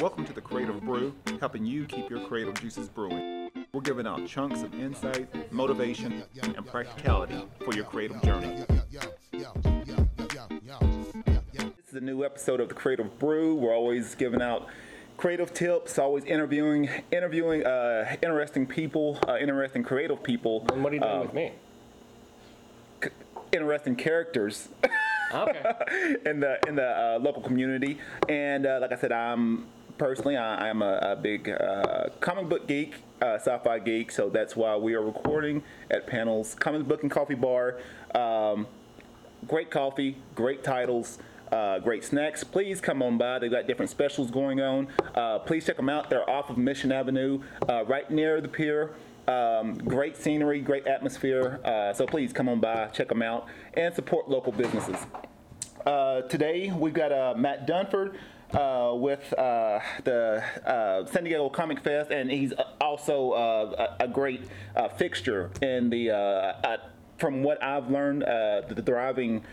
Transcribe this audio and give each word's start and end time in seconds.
Welcome 0.00 0.24
to 0.24 0.32
the 0.32 0.40
Creative 0.40 0.80
Brew, 0.80 1.14
helping 1.40 1.66
you 1.66 1.84
keep 1.84 2.08
your 2.08 2.20
creative 2.20 2.54
juices 2.54 2.88
brewing. 2.88 3.50
We're 3.74 3.82
giving 3.82 4.06
out 4.06 4.26
chunks 4.26 4.62
of 4.62 4.72
insight, 4.72 5.52
motivation, 5.52 6.22
and 6.42 6.66
practicality 6.66 7.44
for 7.62 7.74
your 7.74 7.84
creative 7.84 8.22
journey. 8.22 8.64
This 11.52 11.88
is 11.88 11.94
a 11.94 12.00
new 12.00 12.24
episode 12.24 12.60
of 12.60 12.70
the 12.70 12.74
Creative 12.74 13.18
Brew. 13.18 13.54
We're 13.56 13.74
always 13.74 14.14
giving 14.14 14.40
out 14.40 14.68
creative 15.18 15.52
tips, 15.52 15.98
always 15.98 16.24
interviewing 16.24 16.88
interviewing 17.12 17.66
uh, 17.66 18.16
interesting 18.22 18.66
people, 18.66 19.18
uh, 19.28 19.36
interesting 19.36 19.82
creative 19.82 20.22
people, 20.22 20.64
And 20.72 20.82
what 20.82 20.92
are 20.92 20.96
you 20.96 21.02
doing 21.02 21.12
um, 21.12 21.20
with 21.20 21.34
me? 21.34 21.52
interesting 23.52 23.96
characters. 23.96 24.70
Okay. 25.34 25.62
in 26.24 26.40
the 26.40 26.58
in 26.66 26.76
the 26.76 26.88
uh, 26.88 27.18
local 27.20 27.42
community. 27.42 27.98
And 28.30 28.64
uh, 28.64 28.78
like 28.80 28.92
I 28.92 28.96
said, 28.96 29.12
I'm 29.12 29.66
personally 30.00 30.34
I, 30.34 30.70
I'm 30.70 30.80
a, 30.80 30.98
a 31.02 31.16
big 31.16 31.50
uh, 31.50 32.08
comic 32.20 32.48
book 32.48 32.66
geek, 32.66 32.94
uh, 33.20 33.34
sci-fi 33.34 33.78
geek. 33.78 34.10
So 34.10 34.30
that's 34.30 34.56
why 34.56 34.74
we 34.74 34.94
are 34.94 35.02
recording 35.02 35.62
at 35.90 36.06
Panels 36.06 36.54
Comic 36.54 36.88
Book 36.88 37.02
and 37.02 37.10
Coffee 37.10 37.34
Bar. 37.34 37.78
Um, 38.14 38.66
great 39.46 39.70
coffee, 39.70 40.16
great 40.34 40.64
titles. 40.64 41.18
Uh, 41.52 41.80
great 41.80 42.02
snacks. 42.02 42.42
Please 42.44 42.80
come 42.80 43.02
on 43.02 43.18
by. 43.18 43.38
They've 43.40 43.50
got 43.50 43.66
different 43.66 43.90
specials 43.90 44.30
going 44.30 44.60
on. 44.60 44.88
Uh, 45.14 45.40
please 45.40 45.66
check 45.66 45.76
them 45.76 45.88
out. 45.88 46.08
They're 46.08 46.28
off 46.30 46.48
of 46.48 46.56
Mission 46.56 46.92
Avenue, 46.92 47.42
uh, 47.68 47.84
right 47.84 48.08
near 48.10 48.40
the 48.40 48.48
pier. 48.48 48.92
Um, 49.28 49.74
great 49.74 50.16
scenery, 50.16 50.60
great 50.60 50.86
atmosphere. 50.86 51.60
Uh, 51.64 51.92
so 51.92 52.06
please 52.06 52.32
come 52.32 52.48
on 52.48 52.60
by, 52.60 52.86
check 52.86 53.08
them 53.08 53.20
out, 53.20 53.48
and 53.74 53.92
support 53.94 54.30
local 54.30 54.52
businesses. 54.52 54.96
Uh, 55.84 56.22
today 56.22 56.70
we've 56.70 56.94
got 56.94 57.10
uh, 57.10 57.34
Matt 57.36 57.66
Dunford 57.66 58.14
uh, 58.54 58.92
with 58.94 59.32
uh, 59.38 59.80
the 60.04 60.42
uh, 60.66 61.06
San 61.06 61.24
Diego 61.24 61.48
Comic 61.48 61.80
Fest, 61.80 62.10
and 62.10 62.30
he's 62.30 62.52
also 62.80 63.30
uh, 63.32 63.96
a, 64.00 64.04
a 64.04 64.08
great 64.08 64.42
uh, 64.76 64.88
fixture 64.88 65.50
in 65.62 65.90
the, 65.90 66.10
uh, 66.10 66.76
from 67.18 67.42
what 67.42 67.62
I've 67.62 67.90
learned, 67.90 68.22
the 68.22 68.82
thriving 68.84 69.44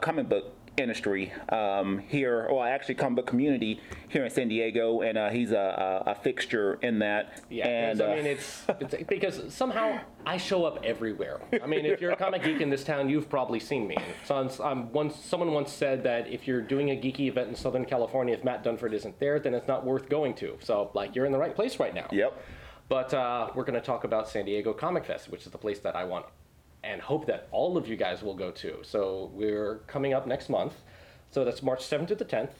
comic 0.00 0.28
book 0.28 0.54
industry 0.76 1.32
um, 1.50 1.98
here, 2.08 2.46
or 2.46 2.64
I 2.64 2.70
actually 2.70 2.94
comic 2.96 3.16
book 3.16 3.26
community 3.26 3.80
here 4.08 4.24
in 4.24 4.30
San 4.30 4.48
Diego, 4.48 5.02
and 5.02 5.18
uh, 5.18 5.30
he's 5.30 5.52
a, 5.52 6.02
a, 6.06 6.10
a 6.12 6.14
fixture 6.14 6.78
in 6.82 6.98
that. 7.00 7.42
Yeah, 7.50 7.68
and 7.68 7.98
because, 7.98 8.08
I 8.08 8.12
uh, 8.12 8.16
mean, 8.16 8.26
it's, 8.26 8.64
it's 8.96 9.08
because 9.08 9.52
somehow 9.52 10.00
I 10.26 10.36
show 10.36 10.64
up 10.64 10.80
everywhere. 10.84 11.40
I 11.62 11.66
mean, 11.66 11.84
if 11.84 12.00
you're 12.00 12.12
a 12.12 12.16
comic 12.16 12.42
geek 12.42 12.60
in 12.60 12.70
this 12.70 12.84
town, 12.84 13.08
you've 13.08 13.28
probably 13.28 13.60
seen 13.60 13.86
me. 13.86 13.96
So 14.24 14.48
I'm 14.62 14.92
once 14.92 15.16
someone 15.16 15.52
once 15.52 15.72
said 15.72 16.02
that 16.04 16.28
if 16.28 16.46
you're 16.46 16.62
doing 16.62 16.90
a 16.90 16.96
geeky 16.96 17.28
event 17.28 17.48
in 17.48 17.54
Southern 17.54 17.84
California, 17.84 18.34
if 18.34 18.44
Matt 18.44 18.64
Dunford 18.64 18.92
isn't 18.92 19.18
there, 19.18 19.38
then 19.38 19.54
it's 19.54 19.68
not 19.68 19.84
worth 19.84 20.08
going 20.08 20.34
to. 20.34 20.56
So 20.60 20.90
like, 20.94 21.14
you're 21.14 21.26
in 21.26 21.32
the 21.32 21.38
right 21.38 21.54
place 21.54 21.78
right 21.78 21.94
now. 21.94 22.06
Yep. 22.10 22.42
But 22.88 23.14
uh, 23.14 23.50
we're 23.54 23.64
going 23.64 23.78
to 23.78 23.86
talk 23.86 24.02
about 24.02 24.28
San 24.28 24.46
Diego 24.46 24.72
Comic 24.72 25.04
Fest, 25.04 25.30
which 25.30 25.46
is 25.46 25.52
the 25.52 25.58
place 25.58 25.78
that 25.80 25.94
I 25.94 26.04
want 26.04 26.26
and 26.84 27.00
hope 27.00 27.26
that 27.26 27.48
all 27.50 27.76
of 27.76 27.88
you 27.88 27.96
guys 27.96 28.22
will 28.22 28.34
go 28.34 28.50
to. 28.50 28.78
So 28.82 29.30
we're 29.34 29.76
coming 29.86 30.14
up 30.14 30.26
next 30.26 30.48
month. 30.48 30.74
So 31.30 31.44
that's 31.44 31.62
March 31.62 31.80
7th 31.80 32.08
to 32.08 32.14
the 32.14 32.24
10th. 32.24 32.50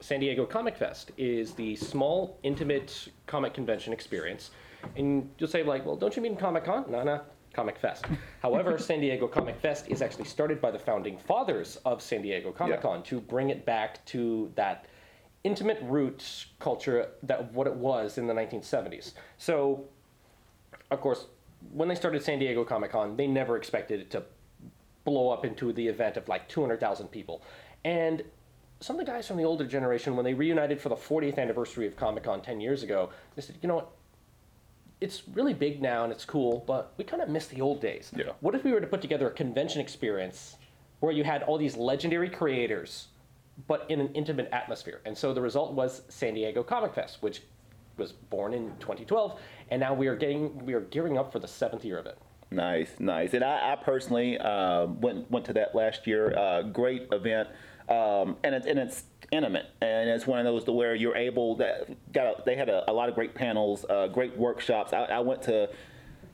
San 0.00 0.20
Diego 0.20 0.46
Comic 0.46 0.76
Fest 0.76 1.10
is 1.16 1.52
the 1.52 1.74
small, 1.76 2.38
intimate 2.42 3.08
comic 3.26 3.52
convention 3.52 3.92
experience. 3.92 4.50
And 4.96 5.28
you'll 5.38 5.50
say, 5.50 5.62
like, 5.62 5.84
well, 5.84 5.96
don't 5.96 6.14
you 6.14 6.22
mean 6.22 6.36
Comic 6.36 6.64
Con? 6.64 6.84
No, 6.88 7.02
no, 7.02 7.20
Comic 7.52 7.78
Fest. 7.78 8.06
However, 8.42 8.78
San 8.78 9.00
Diego 9.00 9.26
Comic 9.26 9.60
Fest 9.60 9.86
is 9.88 10.00
actually 10.00 10.26
started 10.26 10.60
by 10.60 10.70
the 10.70 10.78
founding 10.78 11.18
fathers 11.18 11.78
of 11.84 12.00
San 12.00 12.22
Diego 12.22 12.52
Comic 12.52 12.80
Con 12.80 13.02
to 13.04 13.20
bring 13.20 13.50
it 13.50 13.66
back 13.66 14.04
to 14.06 14.52
that 14.54 14.86
intimate 15.42 15.78
roots 15.82 16.46
culture 16.60 17.08
that 17.24 17.52
what 17.52 17.66
it 17.66 17.74
was 17.74 18.18
in 18.18 18.26
the 18.26 18.34
1970s. 18.34 19.14
So 19.36 19.88
of 20.90 21.00
course, 21.00 21.26
when 21.72 21.88
they 21.88 21.94
started 21.94 22.22
San 22.22 22.38
Diego 22.38 22.64
Comic 22.64 22.92
Con, 22.92 23.16
they 23.16 23.26
never 23.26 23.56
expected 23.56 24.00
it 24.00 24.10
to 24.10 24.22
blow 25.04 25.30
up 25.30 25.44
into 25.44 25.72
the 25.72 25.86
event 25.86 26.16
of 26.16 26.28
like 26.28 26.48
200,000 26.48 27.08
people. 27.08 27.42
And 27.84 28.22
some 28.80 28.98
of 28.98 29.04
the 29.04 29.10
guys 29.10 29.26
from 29.26 29.36
the 29.36 29.44
older 29.44 29.66
generation, 29.66 30.14
when 30.16 30.24
they 30.24 30.34
reunited 30.34 30.80
for 30.80 30.88
the 30.88 30.96
40th 30.96 31.38
anniversary 31.38 31.86
of 31.86 31.96
Comic 31.96 32.24
Con 32.24 32.40
10 32.42 32.60
years 32.60 32.82
ago, 32.82 33.10
they 33.34 33.42
said, 33.42 33.56
you 33.62 33.68
know 33.68 33.76
what? 33.76 33.90
It's 35.00 35.22
really 35.32 35.54
big 35.54 35.80
now 35.80 36.04
and 36.04 36.12
it's 36.12 36.24
cool, 36.24 36.64
but 36.66 36.92
we 36.96 37.04
kind 37.04 37.22
of 37.22 37.28
miss 37.28 37.46
the 37.46 37.60
old 37.60 37.80
days. 37.80 38.10
Yeah. 38.16 38.32
What 38.40 38.54
if 38.54 38.64
we 38.64 38.72
were 38.72 38.80
to 38.80 38.86
put 38.86 39.00
together 39.00 39.28
a 39.28 39.32
convention 39.32 39.80
experience 39.80 40.56
where 41.00 41.12
you 41.12 41.22
had 41.22 41.44
all 41.44 41.56
these 41.56 41.76
legendary 41.76 42.28
creators, 42.28 43.08
but 43.68 43.86
in 43.88 44.00
an 44.00 44.12
intimate 44.14 44.48
atmosphere? 44.52 45.00
And 45.04 45.16
so 45.16 45.32
the 45.32 45.40
result 45.40 45.72
was 45.72 46.02
San 46.08 46.34
Diego 46.34 46.64
Comic 46.64 46.94
Fest, 46.94 47.18
which 47.20 47.42
was 47.98 48.12
born 48.12 48.54
in 48.54 48.72
2012, 48.78 49.40
and 49.70 49.80
now 49.80 49.94
we 49.94 50.06
are 50.06 50.16
getting 50.16 50.64
we 50.64 50.74
are 50.74 50.80
gearing 50.80 51.18
up 51.18 51.32
for 51.32 51.38
the 51.38 51.48
seventh 51.48 51.84
year 51.84 51.98
of 51.98 52.06
it. 52.06 52.18
Nice, 52.50 52.98
nice. 52.98 53.34
And 53.34 53.44
I, 53.44 53.72
I 53.72 53.76
personally 53.76 54.38
uh, 54.38 54.86
went 54.86 55.30
went 55.30 55.44
to 55.46 55.52
that 55.54 55.74
last 55.74 56.06
year. 56.06 56.36
Uh, 56.36 56.62
great 56.62 57.08
event, 57.12 57.48
um, 57.88 58.36
and 58.42 58.54
it's 58.54 58.66
and 58.66 58.78
it's 58.78 59.04
intimate, 59.30 59.66
and 59.82 60.08
it's 60.08 60.26
one 60.26 60.38
of 60.38 60.46
those 60.46 60.64
to 60.64 60.72
where 60.72 60.94
you're 60.94 61.16
able 61.16 61.56
that 61.56 61.88
got 62.12 62.26
a, 62.26 62.42
they 62.46 62.56
had 62.56 62.70
a, 62.70 62.90
a 62.90 62.92
lot 62.92 63.08
of 63.08 63.14
great 63.14 63.34
panels, 63.34 63.84
uh, 63.90 64.06
great 64.06 64.36
workshops. 64.36 64.92
I, 64.92 65.04
I 65.04 65.20
went 65.20 65.42
to. 65.42 65.68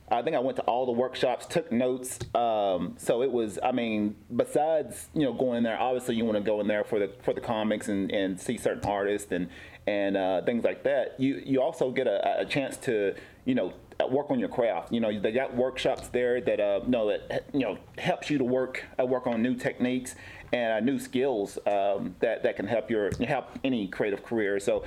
I 0.06 0.20
think 0.20 0.36
I 0.36 0.38
went 0.38 0.58
to 0.58 0.62
all 0.64 0.84
the 0.84 0.92
workshops, 0.92 1.46
took 1.46 1.72
notes. 1.72 2.18
Um, 2.34 2.94
so 2.98 3.22
it 3.22 3.32
was, 3.32 3.58
I 3.62 3.72
mean, 3.72 4.14
besides 4.36 5.08
you 5.14 5.22
know 5.22 5.32
going 5.32 5.56
in 5.56 5.62
there, 5.64 5.80
obviously 5.80 6.14
you 6.14 6.26
want 6.26 6.36
to 6.36 6.44
go 6.44 6.60
in 6.60 6.68
there 6.68 6.84
for 6.84 6.98
the 6.98 7.10
for 7.22 7.32
the 7.32 7.40
comics 7.40 7.88
and, 7.88 8.12
and 8.12 8.38
see 8.38 8.58
certain 8.58 8.84
artists 8.88 9.32
and 9.32 9.48
and 9.86 10.16
uh, 10.16 10.42
things 10.42 10.64
like 10.64 10.82
that. 10.84 11.18
You 11.18 11.42
you 11.44 11.62
also 11.62 11.90
get 11.90 12.06
a, 12.06 12.40
a 12.40 12.44
chance 12.44 12.76
to 12.78 13.14
you 13.44 13.54
know 13.54 13.72
work 14.08 14.30
on 14.30 14.38
your 14.38 14.48
craft. 14.48 14.92
You 14.92 15.00
know 15.00 15.20
they 15.20 15.32
got 15.32 15.54
workshops 15.54 16.08
there 16.08 16.40
that 16.40 16.60
uh, 16.60 16.80
you 16.84 16.90
know 16.90 17.08
that 17.08 17.44
you 17.52 17.60
know 17.60 17.78
helps 17.98 18.30
you 18.30 18.38
to 18.38 18.44
work 18.44 18.84
uh, 18.98 19.04
work 19.04 19.26
on 19.26 19.42
new 19.42 19.54
techniques 19.54 20.14
and 20.52 20.72
uh, 20.72 20.80
new 20.80 20.98
skills 20.98 21.58
um, 21.66 22.14
that 22.20 22.42
that 22.42 22.56
can 22.56 22.66
help 22.66 22.90
your 22.90 23.10
help 23.26 23.58
any 23.64 23.88
creative 23.88 24.22
career. 24.22 24.58
So. 24.60 24.84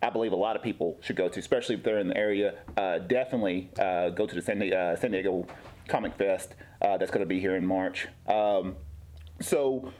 I 0.00 0.10
believe 0.10 0.30
a 0.30 0.36
lot 0.36 0.54
of 0.54 0.62
people 0.62 0.96
should 1.00 1.16
go 1.16 1.28
to, 1.28 1.40
especially 1.40 1.74
if 1.74 1.82
they're 1.82 1.98
in 1.98 2.06
the 2.06 2.16
area. 2.16 2.54
Uh, 2.76 2.98
definitely 2.98 3.68
uh, 3.80 4.10
go 4.10 4.28
to 4.28 4.34
the 4.36 4.40
San, 4.40 4.60
Di- 4.60 4.72
uh, 4.72 4.94
San 4.94 5.10
Diego 5.10 5.44
Comic 5.88 6.14
Fest 6.14 6.54
that's 6.80 7.10
going 7.10 7.18
to 7.18 7.26
be 7.26 7.40
here 7.40 7.56
in 7.56 7.66
March. 7.66 8.06
Um, 8.28 8.76
so, 9.40 9.92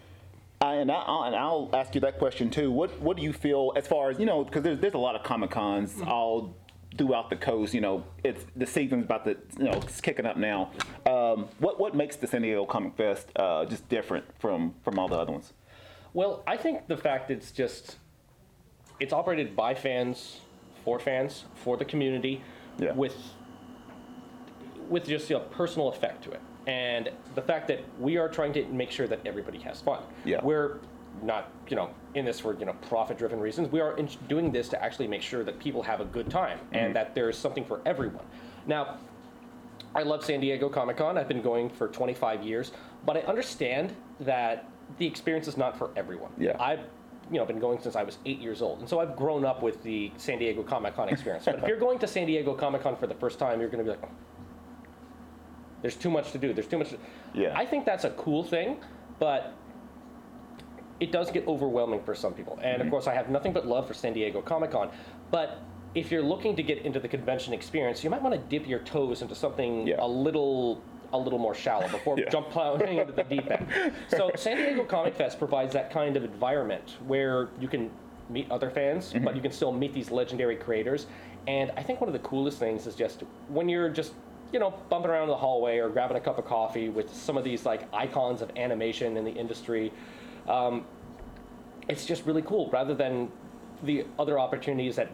I, 0.60 0.74
and, 0.76 0.90
I, 0.90 1.26
and 1.26 1.36
I'll 1.36 1.70
ask 1.72 1.94
you 1.94 2.00
that 2.02 2.18
question 2.18 2.50
too. 2.50 2.70
What 2.70 2.98
What 3.00 3.16
do 3.16 3.22
you 3.22 3.32
feel 3.32 3.72
as 3.76 3.86
far 3.86 4.10
as 4.10 4.18
you 4.18 4.26
know? 4.26 4.44
Because 4.44 4.62
there's, 4.62 4.78
there's 4.78 4.94
a 4.94 4.98
lot 4.98 5.14
of 5.14 5.22
Comic 5.22 5.50
Cons 5.50 5.94
all 6.06 6.56
throughout 6.96 7.30
the 7.30 7.36
coast. 7.36 7.74
You 7.74 7.80
know, 7.80 8.04
it's 8.24 8.44
the 8.56 8.66
season's 8.66 9.04
about 9.04 9.24
to 9.24 9.36
you 9.58 9.64
know 9.66 9.72
it's 9.72 10.00
kicking 10.00 10.26
up 10.26 10.36
now. 10.36 10.70
Um, 11.06 11.48
what 11.60 11.78
What 11.78 11.94
makes 11.94 12.16
the 12.16 12.26
San 12.26 12.42
Diego 12.42 12.66
Comic 12.66 12.96
Fest 12.96 13.28
uh, 13.36 13.64
just 13.66 13.88
different 13.88 14.24
from 14.40 14.74
from 14.82 14.98
all 14.98 15.08
the 15.08 15.16
other 15.16 15.32
ones? 15.32 15.52
Well, 16.12 16.42
I 16.46 16.56
think 16.56 16.88
the 16.88 16.96
fact 16.96 17.30
it's 17.30 17.52
just 17.52 17.96
it's 18.98 19.12
operated 19.12 19.54
by 19.54 19.74
fans, 19.74 20.40
for 20.84 20.98
fans, 20.98 21.44
for 21.54 21.76
the 21.76 21.84
community, 21.84 22.42
Yeah. 22.78 22.94
with 22.94 23.14
with 24.88 25.06
just 25.06 25.30
a 25.30 25.40
personal 25.40 25.88
effect 25.88 26.24
to 26.24 26.30
it. 26.30 26.40
And 26.66 27.10
the 27.34 27.42
fact 27.42 27.68
that 27.68 27.80
we 27.98 28.16
are 28.16 28.28
trying 28.28 28.52
to 28.54 28.64
make 28.66 28.90
sure 28.90 29.06
that 29.06 29.20
everybody 29.24 29.58
has 29.60 29.80
fun. 29.80 30.02
Yeah. 30.24 30.40
We're 30.42 30.78
not, 31.22 31.50
you 31.68 31.76
know, 31.76 31.90
in 32.14 32.24
this 32.24 32.40
for, 32.40 32.58
you 32.58 32.66
know, 32.66 32.74
profit-driven 32.88 33.40
reasons. 33.40 33.70
We 33.72 33.80
are 33.80 33.96
in, 33.96 34.08
doing 34.28 34.52
this 34.52 34.68
to 34.68 34.82
actually 34.82 35.08
make 35.08 35.22
sure 35.22 35.44
that 35.44 35.58
people 35.58 35.82
have 35.82 36.00
a 36.00 36.04
good 36.04 36.30
time 36.30 36.58
and 36.72 36.86
mm-hmm. 36.86 36.92
that 36.94 37.14
there's 37.14 37.36
something 37.36 37.64
for 37.64 37.80
everyone. 37.86 38.24
Now, 38.66 38.98
I 39.94 40.02
love 40.02 40.24
San 40.24 40.40
Diego 40.40 40.68
Comic 40.68 40.98
Con. 40.98 41.16
I've 41.16 41.28
been 41.28 41.42
going 41.42 41.70
for 41.70 41.88
25 41.88 42.42
years, 42.42 42.72
but 43.06 43.16
I 43.16 43.20
understand 43.20 43.94
that 44.20 44.68
the 44.98 45.06
experience 45.06 45.48
is 45.48 45.56
not 45.56 45.76
for 45.76 45.90
everyone. 45.96 46.30
Yeah. 46.38 46.56
I've 46.60 46.80
you 47.30 47.38
know 47.38 47.44
been 47.44 47.58
going 47.58 47.80
since 47.80 47.94
I 47.94 48.02
was 48.02 48.18
eight 48.24 48.38
years 48.38 48.62
old, 48.62 48.80
and 48.80 48.88
so 48.88 49.00
I've 49.00 49.16
grown 49.16 49.44
up 49.44 49.62
with 49.62 49.82
the 49.82 50.10
San 50.16 50.38
Diego 50.38 50.62
Comic 50.62 50.96
Con 50.96 51.08
experience. 51.08 51.44
but 51.46 51.56
if 51.56 51.66
you're 51.66 51.78
going 51.78 51.98
to 51.98 52.06
San 52.06 52.26
Diego 52.26 52.54
Comic 52.54 52.82
Con 52.82 52.96
for 52.96 53.06
the 53.06 53.14
first 53.14 53.38
time, 53.38 53.60
you're 53.60 53.68
going 53.68 53.84
to 53.84 53.90
be 53.90 53.98
like, 53.98 54.02
oh, 54.02 54.14
"There's 55.82 55.96
too 55.96 56.10
much 56.10 56.32
to 56.32 56.38
do. 56.38 56.52
There's 56.52 56.66
too 56.68 56.78
much." 56.78 56.90
To... 56.90 56.98
Yeah. 57.34 57.52
I 57.56 57.64
think 57.66 57.84
that's 57.84 58.04
a 58.04 58.10
cool 58.10 58.42
thing, 58.44 58.78
but 59.18 59.54
it 61.00 61.12
does 61.12 61.30
get 61.30 61.46
overwhelming 61.46 62.02
for 62.02 62.14
some 62.14 62.34
people. 62.34 62.58
And 62.62 62.78
Mm-hmm. 62.78 62.82
of 62.82 62.90
course, 62.90 63.06
I 63.06 63.14
have 63.14 63.28
nothing 63.30 63.52
but 63.52 63.66
love 63.66 63.86
for 63.86 63.94
San 63.94 64.12
Diego 64.12 64.40
Comic 64.42 64.72
Con, 64.72 64.90
but 65.30 65.58
if 65.94 66.10
you're 66.10 66.22
looking 66.22 66.54
to 66.56 66.62
get 66.62 66.78
into 66.78 67.00
the 67.00 67.08
convention 67.08 67.54
experience, 67.54 68.04
you 68.04 68.10
might 68.10 68.20
want 68.22 68.34
to 68.34 68.40
dip 68.48 68.68
your 68.68 68.80
toes 68.80 69.22
into 69.22 69.34
something 69.34 69.86
Yeah. 69.86 69.96
a 69.98 70.06
little 70.06 70.82
a 71.10 71.18
little 71.18 71.38
more 71.38 71.54
shallow 71.54 71.88
before 71.98 72.18
Yeah. 72.18 72.28
jump 72.28 72.50
plowing 72.50 72.98
into 72.98 73.12
the 73.14 73.22
deep 73.24 73.50
end. 73.50 73.66
So 74.08 74.30
San 74.36 74.58
Diego 74.58 74.84
Comic 74.84 75.14
Fest 75.14 75.38
provides 75.38 75.72
that 75.72 75.90
kind 75.90 76.18
of 76.18 76.24
environment 76.24 76.96
where 77.06 77.48
you 77.58 77.66
can 77.68 77.90
meet 78.28 78.50
other 78.50 78.68
fans, 78.68 79.12
Mm-hmm. 79.14 79.24
but 79.24 79.34
you 79.34 79.40
can 79.40 79.50
still 79.52 79.72
meet 79.72 79.94
these 79.94 80.10
legendary 80.10 80.56
creators. 80.56 81.06
And 81.46 81.70
I 81.78 81.82
think 81.82 82.02
one 82.02 82.08
of 82.08 82.12
the 82.12 82.18
coolest 82.28 82.58
things 82.58 82.86
is 82.86 82.94
just 82.94 83.22
when 83.48 83.70
you're 83.70 83.88
just 83.88 84.12
you 84.52 84.58
know 84.58 84.70
bumping 84.88 85.10
around 85.10 85.28
the 85.28 85.36
hallway 85.36 85.78
or 85.78 85.88
grabbing 85.88 86.16
a 86.16 86.20
cup 86.20 86.38
of 86.38 86.44
coffee 86.44 86.88
with 86.88 87.12
some 87.14 87.36
of 87.36 87.44
these 87.44 87.66
like 87.66 87.92
icons 87.92 88.42
of 88.42 88.50
animation 88.56 89.16
in 89.16 89.24
the 89.24 89.32
industry. 89.32 89.92
Um, 90.48 90.84
it's 91.88 92.04
just 92.04 92.26
really 92.26 92.42
cool 92.42 92.68
rather 92.70 92.94
than 92.94 93.30
the 93.82 94.04
other 94.18 94.38
opportunities 94.38 94.98
at 94.98 95.10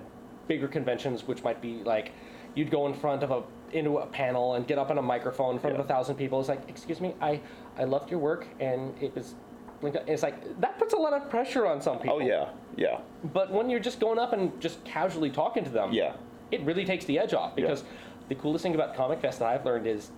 bigger 0.48 0.69
conventions, 0.69 1.26
which 1.26 1.42
might 1.42 1.60
be 1.60 1.82
like 1.84 2.12
you'd 2.54 2.70
go 2.70 2.86
in 2.86 2.94
front 2.94 3.22
of 3.22 3.31
a 3.31 3.42
into 3.72 3.98
a 3.98 4.06
panel 4.06 4.54
and 4.54 4.66
get 4.66 4.78
up 4.78 4.90
on 4.90 4.98
a 4.98 5.02
microphone 5.02 5.54
in 5.54 5.60
front 5.60 5.75
of 5.75 5.84
a 5.84 5.88
thousand 5.88 6.14
people. 6.14 6.38
It's 6.40 6.48
like, 6.48 6.62
excuse 6.69 7.00
me, 7.00 7.14
I 7.20 7.40
I 7.76 7.84
loved 7.84 8.10
your 8.10 8.20
work, 8.20 8.46
and 8.60 8.94
it 9.02 9.14
was. 9.14 9.34
It's 9.82 10.22
like 10.22 10.60
that 10.60 10.78
puts 10.78 10.94
a 10.94 10.96
lot 10.96 11.12
of 11.12 11.28
pressure 11.28 11.66
on 11.66 11.82
some 11.82 11.98
people. 11.98 12.16
Oh 12.16 12.20
yeah, 12.20 12.48
yeah, 12.76 13.00
But 13.34 13.50
when 13.52 13.69
you're 13.69 13.81
just 13.81 14.00
going 14.00 14.19
up 14.19 14.32
and 14.32 14.58
just 14.58 14.82
casually 14.84 15.28
talking 15.28 15.62
to 15.64 15.69
them, 15.70 15.92
yeah, 15.92 16.14
it 16.50 16.62
really 16.62 16.86
takes 16.86 17.04
the 17.04 17.19
edge 17.19 17.34
off 17.34 17.54
because 17.54 17.84
the 18.28 18.34
coolest 18.34 18.62
thing 18.62 18.74
about 18.74 18.94
Comic 18.96 19.20
Fest 19.20 19.38
that 19.40 19.48
I've 19.48 19.64
learned 19.64 19.86
is 19.86 20.10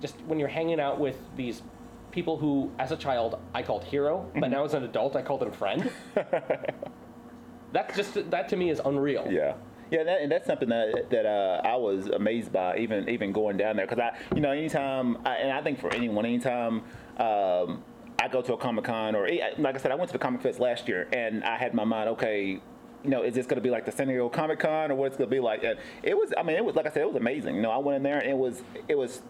just 0.00 0.16
when 0.26 0.38
you're 0.38 0.48
hanging 0.48 0.80
out 0.80 0.98
with 1.00 1.16
these 1.36 1.62
people 2.10 2.36
who, 2.38 2.70
as 2.78 2.90
a 2.92 2.96
child, 2.96 3.38
I 3.54 3.62
called 3.62 3.84
hero, 3.84 4.18
Mm-hmm. 4.30 4.40
but 4.40 4.50
now 4.50 4.64
as 4.64 4.74
an 4.74 4.82
adult, 4.84 5.14
I 5.16 5.22
call 5.22 5.38
them 5.38 5.52
friend. 5.52 5.90
That's 7.72 7.96
just 7.96 8.30
that 8.30 8.48
to 8.48 8.56
me 8.56 8.70
is 8.70 8.80
unreal. 8.84 9.26
yeah. 9.30 9.54
Yeah, 9.92 10.04
that, 10.04 10.20
and 10.22 10.30
that's 10.30 10.46
something 10.46 10.68
that 10.68 11.10
that 11.10 11.26
uh, 11.26 11.62
I 11.64 11.74
was 11.74 12.06
amazed 12.06 12.52
by, 12.52 12.78
even 12.78 13.08
even 13.08 13.32
going 13.32 13.56
down 13.56 13.74
there, 13.74 13.88
because 13.88 13.98
I, 13.98 14.16
you 14.36 14.40
know, 14.40 14.52
anytime, 14.52 15.18
I, 15.26 15.34
and 15.38 15.50
I 15.50 15.60
think 15.62 15.80
for 15.80 15.92
anyone, 15.92 16.24
anytime 16.24 16.82
um, 17.16 17.82
I 18.20 18.28
go 18.30 18.40
to 18.40 18.52
a 18.54 18.56
Comic 18.56 18.84
Con, 18.84 19.16
or 19.16 19.26
eh, 19.26 19.40
like 19.58 19.74
I 19.74 19.78
said, 19.78 19.90
I 19.90 19.96
went 19.96 20.08
to 20.10 20.12
the 20.12 20.20
Comic 20.20 20.42
Fest 20.42 20.60
last 20.60 20.86
year, 20.86 21.08
and 21.12 21.42
I 21.42 21.56
had 21.58 21.74
my 21.74 21.82
mind, 21.82 22.08
okay, 22.10 22.60
you 23.04 23.10
know, 23.10 23.22
is 23.22 23.34
this 23.34 23.46
going 23.46 23.56
to 23.56 23.62
be 23.62 23.70
like 23.70 23.86
the 23.86 23.92
San 23.92 24.08
Diego 24.08 24.28
Comic 24.28 24.60
Con, 24.60 24.90
or 24.90 24.94
what's 24.94 25.16
going 25.16 25.28
to 25.28 25.34
be 25.34 25.40
like? 25.40 25.64
And 25.64 25.78
it 26.02 26.16
was, 26.16 26.32
I 26.36 26.42
mean, 26.42 26.56
it 26.56 26.64
was 26.64 26.76
like 26.76 26.86
I 26.86 26.90
said, 26.90 27.02
it 27.02 27.08
was 27.08 27.16
amazing. 27.16 27.56
You 27.56 27.62
know, 27.62 27.70
I 27.70 27.78
went 27.78 27.96
in 27.96 28.02
there, 28.02 28.18
and 28.18 28.28
it 28.28 28.36
was 28.36 28.62
it 28.88 28.96
was 28.96 29.22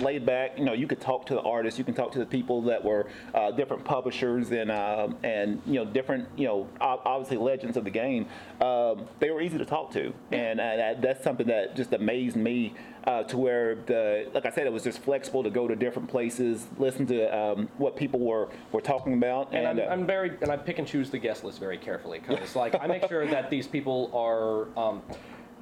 laid 0.00 0.26
back. 0.26 0.58
You 0.58 0.64
know, 0.64 0.72
you 0.72 0.86
could 0.86 1.00
talk 1.00 1.26
to 1.26 1.34
the 1.34 1.40
artists, 1.42 1.78
you 1.78 1.84
can 1.84 1.94
talk 1.94 2.12
to 2.12 2.18
the 2.18 2.26
people 2.26 2.62
that 2.62 2.82
were 2.82 3.06
uh, 3.34 3.50
different 3.52 3.84
publishers 3.84 4.50
and 4.50 4.70
um, 4.70 5.16
and 5.22 5.60
you 5.66 5.74
know 5.74 5.84
different 5.84 6.28
you 6.36 6.46
know 6.46 6.68
obviously 6.80 7.36
legends 7.36 7.76
of 7.76 7.84
the 7.84 7.90
game. 7.90 8.26
Um, 8.60 9.06
they 9.20 9.30
were 9.30 9.40
easy 9.40 9.58
to 9.58 9.66
talk 9.66 9.92
to, 9.92 10.12
and 10.32 10.60
uh, 10.60 10.76
that, 10.76 11.02
that's 11.02 11.24
something 11.24 11.46
that 11.46 11.76
just 11.76 11.92
amazed 11.92 12.36
me. 12.36 12.74
Uh, 13.06 13.22
to 13.22 13.38
where 13.38 13.76
the 13.86 14.28
like 14.34 14.46
I 14.46 14.50
said, 14.50 14.66
it 14.66 14.72
was 14.72 14.82
just 14.82 14.98
flexible 14.98 15.44
to 15.44 15.50
go 15.50 15.68
to 15.68 15.76
different 15.76 16.08
places, 16.08 16.66
listen 16.76 17.06
to 17.06 17.38
um, 17.38 17.68
what 17.78 17.94
people 17.94 18.18
were 18.18 18.48
were 18.72 18.80
talking 18.80 19.12
about, 19.12 19.54
And 19.54 19.64
I'm, 19.64 19.78
uh, 19.78 19.82
I'm 19.92 20.04
very, 20.04 20.36
and 20.42 20.50
I 20.50 20.56
pick 20.56 20.80
and 20.80 20.88
choose 20.88 21.08
the 21.08 21.18
guest 21.18 21.44
list 21.44 21.60
very 21.60 21.78
carefully 21.78 22.18
because, 22.18 22.56
like, 22.56 22.74
I 22.74 22.88
make 22.88 23.06
sure 23.08 23.24
that 23.28 23.48
these 23.48 23.68
people 23.68 24.10
are, 24.12 24.76
um, 24.76 25.02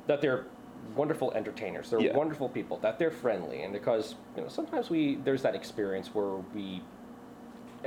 that 0.07 0.23
they're 0.23 0.47
wonderful 0.97 1.33
entertainers. 1.35 1.91
They're 1.91 2.01
Yeah. 2.01 2.17
wonderful 2.17 2.49
people. 2.49 2.79
That 2.79 2.99
they're 2.99 3.11
friendly, 3.11 3.61
and 3.63 3.75
because 3.75 4.15
you 4.37 4.43
know 4.43 4.49
sometimes 4.49 4.89
we 4.89 5.17
there's 5.17 5.43
that 5.43 5.55
experience 5.55 6.15
where 6.15 6.37
we, 6.55 6.81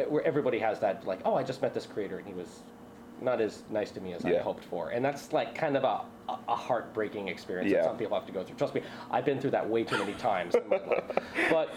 where 0.08 0.24
everybody 0.24 0.60
has 0.60 0.80
that 0.82 1.08
like, 1.08 1.22
oh, 1.26 1.34
I 1.34 1.42
just 1.42 1.64
met 1.64 1.74
this 1.74 1.88
creator 1.88 2.20
and 2.20 2.28
he 2.28 2.34
was 2.36 2.62
not 3.22 3.42
as 3.42 3.64
nice 3.70 3.92
to 3.92 4.02
me 4.02 4.14
as 4.14 4.26
I 4.26 4.32
Yeah. 4.32 4.42
hoped 4.42 4.64
for, 4.66 4.90
and 4.90 5.04
that's 5.04 5.34
like 5.34 5.56
kind 5.56 5.76
of 5.78 5.84
a 5.84 6.02
a- 6.30 6.38
a 6.50 6.56
heartbreaking 6.58 7.30
experience 7.30 7.72
that 7.72 7.86
some 7.86 7.96
people 7.98 8.14
have 8.18 8.26
to 8.26 8.34
go 8.34 8.44
through. 8.44 8.58
Trust 8.58 8.76
me, 8.76 8.82
I've 9.10 9.24
been 9.24 9.40
through 9.40 9.52
that 9.52 9.70
way 9.70 9.86
too 9.86 9.98
many 9.98 10.14
times 10.16 10.56
in 10.56 10.68
my 10.68 10.76
life. 10.76 11.04
But 11.50 11.70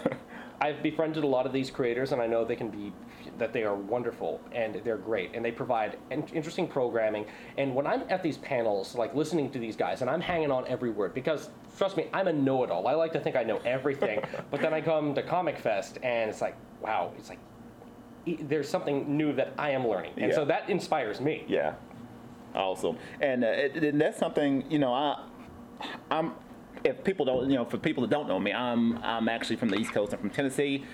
I've 0.60 0.82
befriended 0.82 1.22
a 1.22 1.26
lot 1.28 1.46
of 1.46 1.52
these 1.52 1.70
creators, 1.70 2.10
and 2.10 2.20
I 2.20 2.26
know 2.26 2.44
they 2.44 2.56
can 2.56 2.68
be 2.68 2.92
that 3.38 3.52
they 3.52 3.62
are 3.62 3.76
wonderful 3.76 4.40
and 4.52 4.74
they're 4.84 4.96
great, 4.98 5.30
and 5.36 5.44
they 5.44 5.52
provide 5.52 5.98
in- 6.10 6.26
interesting 6.34 6.66
programming. 6.66 7.26
And 7.58 7.76
when 7.76 7.86
I'm 7.86 8.02
at 8.10 8.24
these 8.24 8.38
panels, 8.38 8.96
like 8.96 9.14
listening 9.14 9.50
to 9.52 9.60
these 9.60 9.76
guys, 9.76 10.00
and 10.00 10.10
I'm 10.10 10.20
hanging 10.20 10.50
on 10.50 10.66
every 10.66 10.90
word 10.90 11.14
because 11.14 11.48
trust 11.78 11.96
me, 11.96 12.08
I'm 12.12 12.26
a 12.26 12.32
know-it-all. 12.32 12.88
I 12.88 12.94
like 12.94 13.12
to 13.12 13.20
think 13.20 13.36
I 13.36 13.44
know 13.44 13.58
everything, 13.64 14.20
but 14.50 14.60
then 14.60 14.74
I 14.74 14.80
come 14.80 15.14
to 15.14 15.22
Comic 15.22 15.58
Fest, 15.58 15.98
and 16.02 16.28
it's 16.28 16.40
like, 16.42 16.56
wow, 16.82 17.12
it's 17.16 17.28
like 17.28 17.38
there's 18.26 18.68
something 18.68 19.16
new 19.16 19.32
that 19.34 19.54
I 19.58 19.70
am 19.70 19.86
learning, 19.86 20.12
and 20.16 20.30
Yeah. 20.30 20.34
so 20.34 20.44
that 20.44 20.68
inspires 20.68 21.20
me. 21.20 21.44
Yeah, 21.48 21.74
awesome. 22.54 22.96
And, 23.20 23.44
uh, 23.44 23.48
it, 23.48 23.76
and 23.76 24.00
that's 24.00 24.18
something 24.18 24.64
you 24.70 24.78
know. 24.78 24.92
I, 24.92 25.24
I'm. 26.10 26.32
If 26.82 27.04
people 27.04 27.26
don't, 27.26 27.50
you 27.50 27.56
know, 27.56 27.66
for 27.66 27.76
people 27.76 28.02
that 28.02 28.10
don't 28.10 28.26
know 28.26 28.38
me, 28.38 28.52
I'm 28.52 28.98
I'm 29.02 29.28
actually 29.28 29.56
from 29.56 29.68
the 29.68 29.76
East 29.76 29.92
Coast. 29.92 30.12
I'm 30.14 30.18
from 30.20 30.30
Tennessee, 30.30 30.84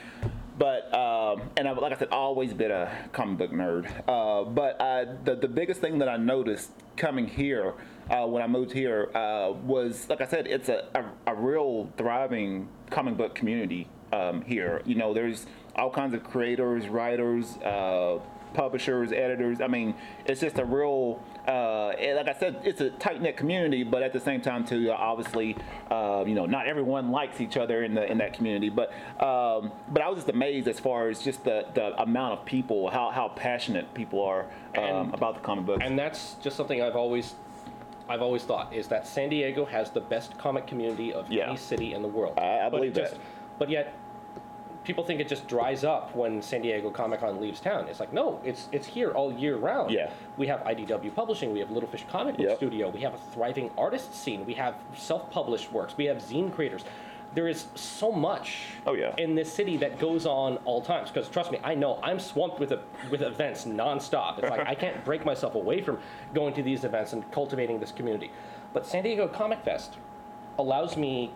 but 0.58 0.93
um, 0.93 1.43
and 1.56 1.69
I've, 1.69 1.78
like 1.78 1.93
I 1.93 1.96
said, 1.96 2.08
always 2.08 2.52
been 2.52 2.73
a 2.73 3.08
comic 3.12 3.38
book 3.38 3.50
nerd. 3.52 3.87
Uh, 4.08 4.44
but 4.49 4.81
uh, 4.81 5.05
the 5.25 5.37
the 5.37 5.49
biggest 5.49 5.81
thing 5.81 5.99
that 5.99 6.08
I 6.08 6.17
noticed 6.17 6.70
coming 6.96 7.29
here 7.29 7.75
uh, 8.11 8.26
when 8.26 8.43
I 8.43 8.49
moved 8.49 8.72
here 8.72 9.11
uh, 9.14 9.52
was, 9.52 10.08
like 10.08 10.20
I 10.20 10.26
said, 10.26 10.46
it's 10.49 10.69
a, 10.69 10.88
a, 10.94 11.32
a 11.32 11.34
real 11.37 11.93
thriving 11.96 12.69
comic 12.90 13.17
book 13.17 13.34
community 13.37 13.87
um, 14.12 14.43
here. 14.43 14.82
You 14.87 14.96
know, 14.96 15.14
there's 15.14 15.46
all 15.76 15.90
kinds 15.90 16.14
of 16.14 16.25
creators, 16.25 16.88
writers. 16.88 17.56
Uh, 17.58 18.19
publishers, 18.55 19.12
editors. 19.12 19.61
I 19.61 19.67
mean, 19.67 19.94
it's 20.25 20.40
just 20.40 20.58
a 20.58 20.64
real, 20.64 21.20
uh, 21.46 21.88
like 21.88 22.26
I 22.26 22.34
said, 22.38 22.56
it's 22.64 22.81
a 22.81 22.88
tight 22.88 23.20
knit 23.20 23.37
community. 23.37 23.84
But 23.84 24.02
at 24.02 24.14
the 24.14 24.20
same 24.20 24.40
time, 24.40 24.64
too, 24.64 24.90
obviously, 24.90 25.56
uh, 25.90 26.25
you 26.26 26.34
know, 26.34 26.46
not 26.46 26.67
everyone 26.67 27.11
likes 27.11 27.43
each 27.43 27.58
other 27.58 27.84
in 27.84 27.93
the 27.93 28.11
in 28.11 28.17
that 28.19 28.32
community. 28.32 28.70
But 28.70 28.93
um, 29.23 29.73
but 29.90 30.00
I 30.00 30.08
was 30.08 30.19
just 30.19 30.31
amazed 30.31 30.69
as 30.69 30.81
far 30.81 31.11
as 31.11 31.20
just 31.23 31.44
the, 31.44 31.67
the 31.75 32.00
amount 32.00 32.38
of 32.38 32.46
people, 32.46 32.88
how 32.88 33.11
how 33.11 33.29
passionate 33.29 33.93
people 33.93 34.22
are 34.22 34.46
um, 34.79 34.82
And- 34.84 35.14
about 35.14 35.34
the 35.34 35.40
comic 35.40 35.67
books. 35.67 35.82
And 35.84 35.99
that's 35.99 36.37
just 36.43 36.56
something 36.56 36.81
I've 36.82 36.96
always 36.96 37.34
I've 38.08 38.22
always 38.22 38.44
thought 38.44 38.72
is 38.72 38.88
that 38.88 39.06
San 39.06 39.29
Diego 39.29 39.67
has 39.67 39.90
the 39.90 40.00
best 40.00 40.38
comic 40.38 40.67
community 40.67 41.12
of 41.12 41.31
Yeah. 41.31 41.49
any 41.49 41.58
city 41.58 41.93
in 41.93 42.00
the 42.00 42.08
world. 42.08 42.38
I- 42.38 42.61
I 42.61 42.69
believe 42.70 42.94
just, 42.94 43.12
that. 43.12 43.20
But 43.58 43.69
yet 43.69 43.93
people 44.86 45.04
think 45.04 45.20
it 45.20 45.28
just 45.28 45.46
dries 45.48 45.84
up 45.84 46.14
when 46.14 46.40
San 46.40 46.62
Diego 46.62 46.88
Comic 46.90 47.20
Con 47.20 47.40
leaves 47.40 47.60
town. 47.60 47.88
It's 47.88 48.00
like 48.00 48.12
no, 48.12 48.40
it's 48.44 48.68
it's 48.72 48.86
here 48.86 49.10
all 49.10 49.32
year 49.32 49.56
round. 49.56 49.90
Yeah. 49.90 50.10
We 50.38 50.46
have 50.46 50.60
IDW 50.60 51.14
Publishing, 51.14 51.52
we 51.52 51.58
have 51.58 51.70
Little 51.70 51.88
Fish 51.88 52.04
Comic 52.08 52.36
Book 52.36 52.46
Yep. 52.46 52.56
Studio, 52.56 52.88
we 52.88 53.00
have 53.00 53.14
a 53.14 53.18
thriving 53.34 53.70
artist 53.76 54.14
scene, 54.14 54.46
we 54.46 54.54
have 54.54 54.76
self-published 54.96 55.72
works, 55.72 55.96
we 55.96 56.04
have 56.06 56.18
zine 56.18 56.54
creators. 56.54 56.84
There 57.34 57.48
is 57.48 57.66
so 57.74 58.10
much 58.12 58.60
Oh, 58.86 58.94
yeah. 58.94 59.12
in 59.18 59.34
this 59.34 59.52
city 59.52 59.76
that 59.78 59.98
goes 59.98 60.24
on 60.24 60.56
all 60.64 60.80
times. 60.80 61.10
Because 61.10 61.28
trust 61.28 61.50
me, 61.52 61.58
I 61.62 61.74
know 61.74 61.98
I'm 62.02 62.18
swamped 62.18 62.58
with 62.60 62.72
a, 62.72 62.80
with 63.10 63.20
events 63.20 63.66
nonstop. 63.66 64.38
It's 64.38 64.48
like 64.48 64.66
I 64.66 64.74
can't 64.84 65.04
break 65.04 65.26
myself 65.26 65.54
away 65.54 65.82
from 65.82 65.98
going 66.32 66.54
to 66.54 66.62
these 66.62 66.84
events 66.84 67.12
and 67.12 67.30
cultivating 67.32 67.78
this 67.78 67.92
community. 67.92 68.30
But 68.72 68.86
San 68.86 69.02
Diego 69.02 69.28
Comic 69.28 69.62
Fest 69.64 69.98
allows 70.58 70.96
me 70.96 71.30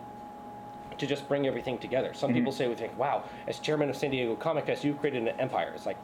to 1.01 1.07
just 1.07 1.27
bring 1.27 1.47
everything 1.47 1.77
together. 1.79 2.13
Some 2.13 2.29
mm-hmm. 2.29 2.37
people 2.39 2.51
say, 2.51 2.67
"We 2.67 2.75
think, 2.75 2.97
wow, 2.97 3.23
as 3.47 3.59
chairman 3.59 3.89
of 3.89 3.97
San 3.97 4.11
Diego 4.11 4.35
Comic 4.35 4.67
Fest, 4.67 4.83
you've 4.83 4.99
created 4.99 5.27
an 5.27 5.39
empire." 5.39 5.73
It's 5.75 5.85
like 5.85 5.97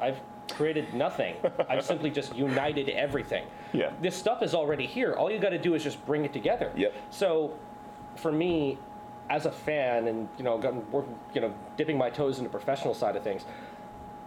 I've 0.00 0.20
created 0.50 0.92
nothing. 0.92 1.36
I've 1.68 1.84
simply 1.84 2.10
just 2.10 2.34
united 2.34 2.88
everything. 2.90 3.46
Yeah. 3.72 3.92
This 4.02 4.16
stuff 4.16 4.42
is 4.42 4.54
already 4.54 4.86
here. 4.86 5.14
All 5.14 5.30
you 5.30 5.38
got 5.38 5.50
to 5.50 5.58
do 5.58 5.74
is 5.74 5.82
just 5.82 6.04
bring 6.04 6.24
it 6.24 6.32
together. 6.32 6.72
Yep. 6.76 6.94
So, 7.10 7.56
for 8.16 8.32
me, 8.32 8.78
as 9.30 9.46
a 9.46 9.52
fan, 9.52 10.08
and 10.08 10.28
you 10.36 10.44
know, 10.44 10.58
gotten 10.58 10.84
you 11.34 11.40
know, 11.40 11.54
dipping 11.76 11.96
my 11.96 12.10
toes 12.10 12.38
in 12.38 12.44
the 12.44 12.50
professional 12.50 12.94
side 12.94 13.14
of 13.14 13.22
things, 13.22 13.44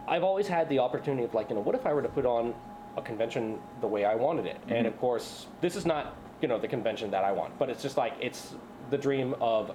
I've 0.08 0.24
always 0.24 0.48
had 0.48 0.70
the 0.70 0.80
opportunity 0.80 1.26
of 1.26 1.34
like, 1.34 1.50
you 1.50 1.56
know, 1.56 1.62
what 1.62 1.76
if 1.76 1.86
I 1.86 1.94
were 1.94 2.02
to 2.02 2.10
put 2.10 2.26
on 2.26 2.54
a 2.96 3.02
convention 3.02 3.60
the 3.82 3.88
way 3.88 4.06
I 4.06 4.16
wanted 4.16 4.46
it? 4.46 4.58
And 4.64 4.72
mm-hmm. 4.72 4.88
of 4.88 5.00
course, 5.00 5.48
this 5.60 5.76
is 5.76 5.86
not, 5.86 6.16
you 6.42 6.48
know, 6.48 6.58
the 6.58 6.70
convention 6.70 7.12
that 7.12 7.26
I 7.26 7.34
want, 7.34 7.60
but 7.60 7.70
it's 7.70 7.84
just 7.84 7.98
like 7.98 8.14
it's 8.22 8.56
the 8.90 8.98
dream 8.98 9.36
of 9.42 9.72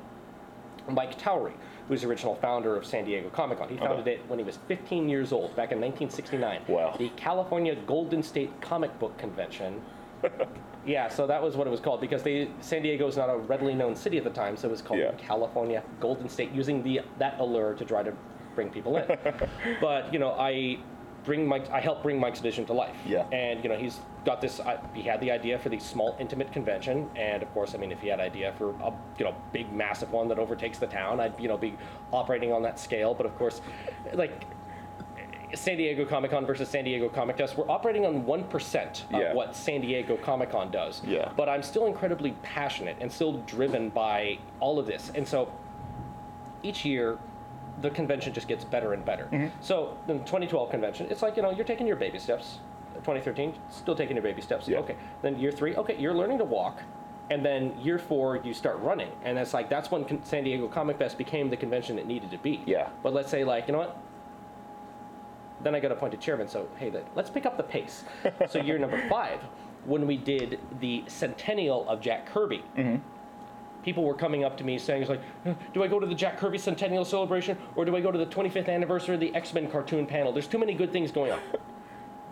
Mike 0.95 1.19
Towry, 1.19 1.53
who's 1.89 2.03
the 2.03 2.09
original 2.09 2.35
founder 2.37 2.77
of 2.77 2.85
San 2.85 3.05
Diego 3.05 3.29
Comic 3.31 3.59
Con. 3.59 3.69
He 3.69 3.77
founded 3.77 4.07
it 4.09 4.21
when 4.29 4.39
he 4.39 4.45
was 4.45 4.59
15 4.69 5.09
years 5.09 5.33
old, 5.33 5.55
back 5.57 5.73
in 5.73 5.81
1969. 5.81 6.63
Wow. 6.69 6.95
The 6.99 7.09
California 7.17 7.75
Golden 7.87 8.23
State 8.23 8.61
Comic 8.61 8.97
Book 8.99 9.17
Convention. 9.19 9.81
yeah, 10.87 11.09
so 11.09 11.27
that 11.27 11.43
was 11.43 11.57
what 11.57 11.67
it 11.67 11.71
was 11.71 11.81
called 11.81 12.01
because 12.01 12.23
they, 12.23 12.49
San 12.61 12.83
Diego 12.83 13.09
is 13.09 13.17
not 13.17 13.31
a 13.31 13.37
readily 13.37 13.75
known 13.75 13.95
city 13.97 14.19
at 14.19 14.25
the 14.25 14.31
time, 14.31 14.57
so 14.57 14.69
it 14.69 14.71
was 14.71 14.83
called 14.83 15.01
Yeah. 15.01 15.13
California 15.19 15.83
Golden 15.99 16.29
State, 16.29 16.53
using 16.53 16.83
the 16.83 17.01
that 17.19 17.39
allure 17.41 17.75
to 17.75 17.85
try 17.85 18.03
to 18.03 18.13
bring 18.55 18.71
people 18.71 18.97
in. 18.97 19.19
but 19.81 20.13
you 20.13 20.19
know, 20.19 20.33
I 20.33 20.79
bring 21.25 21.47
Mike, 21.47 21.71
I 21.71 21.81
help 21.81 22.03
bring 22.03 22.19
Mike's 22.19 22.41
vision 22.41 22.65
to 22.67 22.73
life. 22.73 22.97
Yeah. 23.07 23.25
And 23.33 23.63
you 23.63 23.69
know, 23.71 23.77
he's 23.77 24.01
got 24.25 24.41
this. 24.41 24.61
He 24.95 25.03
had 25.03 25.21
the 25.21 25.31
idea 25.31 25.59
for 25.59 25.69
the 25.69 25.79
small, 25.79 26.17
intimate 26.19 26.53
convention, 26.53 27.09
and 27.17 27.43
of 27.43 27.53
course, 27.55 27.75
I 27.75 27.79
mean, 27.79 27.93
if 27.93 28.01
he 28.01 28.09
had 28.09 28.21
idea 28.21 28.53
for 28.59 28.71
a 28.83 28.93
you 29.19 29.25
know 29.25 29.35
big, 29.53 29.73
massive 29.73 30.13
one 30.13 30.29
that 30.29 30.39
overtakes 30.39 30.79
the 30.79 30.87
town, 30.87 31.21
I'd 31.21 31.39
you 31.41 31.49
know 31.49 31.59
be 31.59 31.75
operating 32.13 32.53
on 32.53 32.63
that 32.63 32.79
scale. 32.79 33.15
But 33.15 33.27
of 33.27 33.37
course, 33.39 33.61
like. 34.15 34.45
San 35.53 35.77
Diego 35.77 36.05
Comic 36.05 36.31
Con 36.31 36.47
versus 36.47 36.69
San 36.69 36.85
Diego 36.85 37.09
Comic 37.09 37.37
Fest, 37.37 37.57
we're 37.59 37.69
operating 37.69 38.07
on 38.07 38.23
1% 38.23 39.03
of 39.13 39.21
Yeah. 39.21 39.35
what 39.35 39.57
San 39.57 39.81
Diego 39.81 40.17
Comic 40.17 40.51
Con 40.53 40.71
does. 40.71 41.03
Yeah. 41.05 41.33
But 41.37 41.49
I'm 41.49 41.65
still 41.65 41.87
incredibly 41.87 42.37
passionate 42.45 42.97
and 43.01 43.11
still 43.11 43.33
driven 43.49 43.89
by 43.89 44.39
all 44.61 44.79
of 44.79 44.87
this. 44.87 45.11
And 45.17 45.27
so 45.27 45.51
each 46.63 46.85
year, 46.85 47.19
the 47.81 47.91
convention 47.91 48.33
just 48.33 48.49
gets 48.49 48.65
better 48.65 48.93
and 48.93 49.05
better. 49.05 49.25
Mm-hmm. 49.25 49.49
So 49.61 49.97
the 50.07 50.15
2012 50.15 50.71
convention, 50.71 51.07
it's 51.11 51.23
like, 51.23 51.37
you 51.37 51.43
know, 51.43 51.51
you're 51.51 51.65
taking 51.65 51.87
your 51.87 51.97
baby 51.97 52.19
steps. 52.19 52.59
2013, 52.95 53.55
still 53.71 53.95
taking 53.95 54.17
your 54.17 54.23
baby 54.23 54.43
steps. 54.43 54.69
Yeah. 54.69 54.79
Okay. 54.79 54.97
Then 55.23 55.39
year 55.39 55.53
three, 55.53 55.75
okay, 55.77 55.97
you're 55.99 56.15
learning 56.15 56.39
to 56.39 56.45
walk. 56.45 56.83
And 57.31 57.45
then 57.45 57.79
year 57.81 57.99
four, 57.99 58.39
you 58.39 58.53
start 58.53 58.79
running. 58.81 59.11
And 59.25 59.39
it's 59.39 59.55
like, 59.55 59.71
that's 59.71 59.91
when 59.91 60.05
Con- 60.05 60.23
San 60.25 60.45
Diego 60.45 60.67
Comic 60.69 60.99
Fest 60.99 61.17
became 61.17 61.49
the 61.49 61.57
convention 61.57 61.99
it 61.99 62.07
needed 62.07 62.31
to 62.33 62.39
be. 62.39 62.61
Yeah. 62.67 62.89
But 63.03 63.15
let's 63.15 63.31
say, 63.31 63.45
like, 63.45 63.69
you 63.69 63.73
know 63.73 63.79
what? 63.79 63.97
Then 65.63 65.75
I 65.75 65.81
got 65.81 65.93
appointed 65.93 66.21
chairman, 66.21 66.49
so 66.49 66.69
hey, 66.77 66.91
let- 66.91 67.07
let's 67.15 67.31
pick 67.31 67.47
up 67.47 67.57
the 67.57 67.63
pace. 67.63 68.05
so 68.49 68.61
year 68.61 68.79
number 68.79 69.07
five, 69.09 69.41
when 69.85 70.07
we 70.07 70.17
did 70.17 70.59
the 70.81 71.05
centennial 71.07 71.89
of 71.89 72.01
Jack 72.01 72.27
Kirby. 72.27 72.65
People 73.83 74.05
were 74.05 74.15
coming 74.15 74.45
up 74.45 74.57
to 74.59 74.65
me 74.65 74.79
saying, 74.79 75.07
like, 75.09 75.21
"Uh, 75.47 75.55
do 75.73 75.83
I 75.83 75.89
go 75.89 75.99
to 75.99 76.07
the 76.07 76.15
Jack 76.15 76.37
Kirby 76.39 76.59
centennial 76.59 77.05
celebration 77.05 77.57
or 77.77 77.85
do 77.85 77.97
I 77.97 78.01
go 78.01 78.11
to 78.13 78.19
the 78.19 78.27
25th 78.27 78.69
anniversary 78.69 79.15
of 79.15 79.21
the 79.21 79.35
X-Men 79.35 79.71
cartoon 79.71 80.07
panel? 80.07 80.33
There's 80.33 80.47
too 80.49 80.59
many 80.59 80.75
good 80.75 80.93
things 80.93 81.11
going 81.11 81.33
on." 81.33 81.41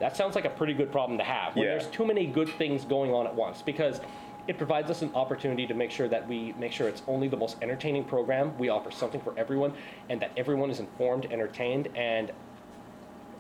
That 0.01 0.17
sounds 0.17 0.37
like 0.37 0.45
a 0.45 0.51
pretty 0.51 0.75
good 0.75 0.93
problem 0.93 1.19
to 1.19 1.25
have 1.25 1.57
when 1.57 1.65
Yeah. 1.65 1.71
there's 1.73 1.89
too 1.89 2.07
many 2.07 2.25
good 2.25 2.49
things 2.51 2.85
going 2.85 3.13
on 3.13 3.27
at 3.27 3.35
once 3.35 3.63
because 3.63 4.01
it 4.47 4.57
provides 4.57 4.89
us 4.93 5.03
an 5.03 5.11
opportunity 5.13 5.67
to 5.67 5.75
make 5.75 5.91
sure 5.91 6.07
that 6.07 6.29
we 6.29 6.53
make 6.57 6.71
sure 6.71 6.89
it's 6.89 7.03
only 7.09 7.27
the 7.27 7.37
most 7.37 7.57
entertaining 7.63 8.05
program. 8.05 8.57
We 8.59 8.69
offer 8.69 8.93
something 8.93 9.21
for 9.21 9.35
everyone 9.37 9.73
and 10.09 10.21
that 10.21 10.31
everyone 10.37 10.71
is 10.71 10.79
informed, 10.79 11.27
entertained, 11.33 11.89
and 11.97 12.31